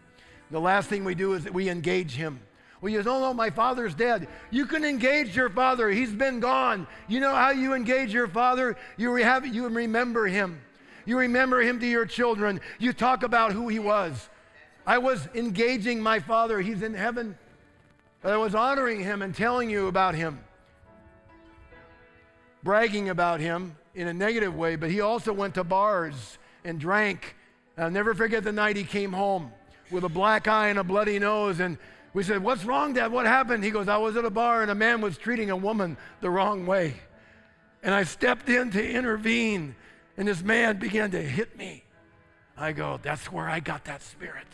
[0.50, 2.40] The last thing we do is that we engage him.
[2.80, 4.26] Well, you don't know oh, my father's dead.
[4.50, 5.90] You can engage your father.
[5.90, 6.86] He's been gone.
[7.08, 8.76] You know how you engage your father?
[8.96, 10.60] You, have, you remember him.
[11.04, 12.60] You remember him to your children.
[12.78, 14.28] You talk about who he was.
[14.86, 16.60] I was engaging my father.
[16.60, 17.36] He's in heaven.
[18.22, 20.40] But I was honoring him and telling you about him,
[22.62, 27.36] bragging about him, in a negative way, but he also went to bars and drank.
[27.76, 29.52] I'll never forget the night he came home
[29.90, 31.60] with a black eye and a bloody nose.
[31.60, 31.78] And
[32.12, 33.10] we said, What's wrong, Dad?
[33.10, 33.64] What happened?
[33.64, 36.30] He goes, I was at a bar and a man was treating a woman the
[36.30, 36.94] wrong way.
[37.82, 39.74] And I stepped in to intervene,
[40.18, 41.82] and this man began to hit me.
[42.56, 44.46] I go, That's where I got that spirit.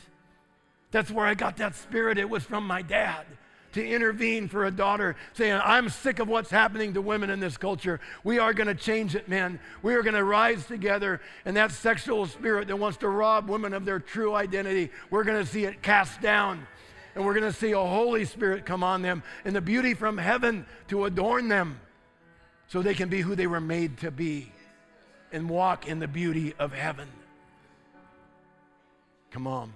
[0.97, 2.17] That's where I got that spirit.
[2.17, 3.27] It was from my dad
[3.73, 7.59] to intervene for a daughter, saying, I'm sick of what's happening to women in this
[7.59, 8.01] culture.
[8.25, 9.61] We are going to change it, men.
[9.83, 11.21] We are going to rise together.
[11.45, 15.45] And that sexual spirit that wants to rob women of their true identity, we're going
[15.45, 16.67] to see it cast down.
[17.15, 20.17] And we're going to see a Holy Spirit come on them and the beauty from
[20.17, 21.79] heaven to adorn them
[22.69, 24.51] so they can be who they were made to be
[25.31, 27.09] and walk in the beauty of heaven.
[29.31, 29.75] Come on.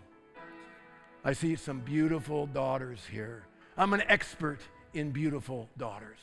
[1.22, 3.42] I see some beautiful daughters here.
[3.76, 4.60] I'm an expert
[4.94, 6.18] in beautiful daughters.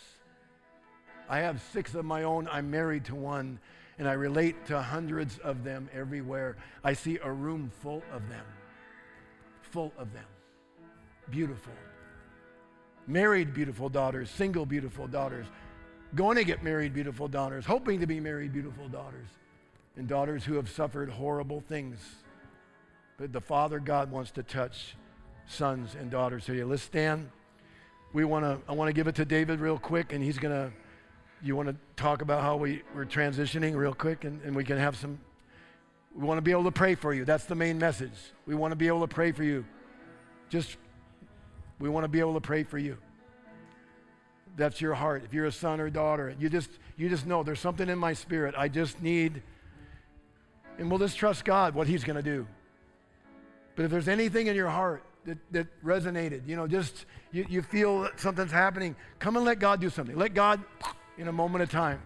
[1.30, 2.48] I have six of my own.
[2.52, 3.60] I'm married to one,
[4.00, 6.56] and I relate to hundreds of them everywhere.
[6.84, 8.46] I see a room full of them,
[9.62, 10.26] full of them.
[11.30, 11.74] Beautiful.
[13.06, 15.46] Married, beautiful daughters, single, beautiful daughters,
[16.16, 19.28] going to get married, beautiful daughters, hoping to be married, beautiful daughters,
[19.96, 21.98] and daughters who have suffered horrible things.
[23.18, 24.96] But the Father God wants to touch
[25.48, 26.66] sons and daughters here.
[26.66, 27.30] Let's stand.
[28.14, 30.54] We want to i want to give it to david real quick and he's going
[30.54, 30.72] to
[31.44, 34.78] you want to talk about how we, we're transitioning real quick and, and we can
[34.78, 35.20] have some
[36.16, 37.26] we want to be able to pray for you.
[37.26, 38.14] That's the main message.
[38.48, 39.66] We want to be able to pray for you.
[40.50, 40.78] Just
[41.80, 42.98] we want to be able to pray for you.
[44.56, 45.24] That's your heart.
[45.26, 48.14] If you're a son or daughter you just you just know there's something in my
[48.14, 48.56] spirit.
[48.58, 49.42] I just need
[50.80, 52.48] and we'll just trust god what he's going to do
[53.78, 56.48] but if there's anything in your heart that, that resonated.
[56.48, 58.96] You know, just you, you feel something's happening.
[59.20, 60.16] Come and let God do something.
[60.16, 60.64] Let God,
[61.18, 62.02] in a moment of time,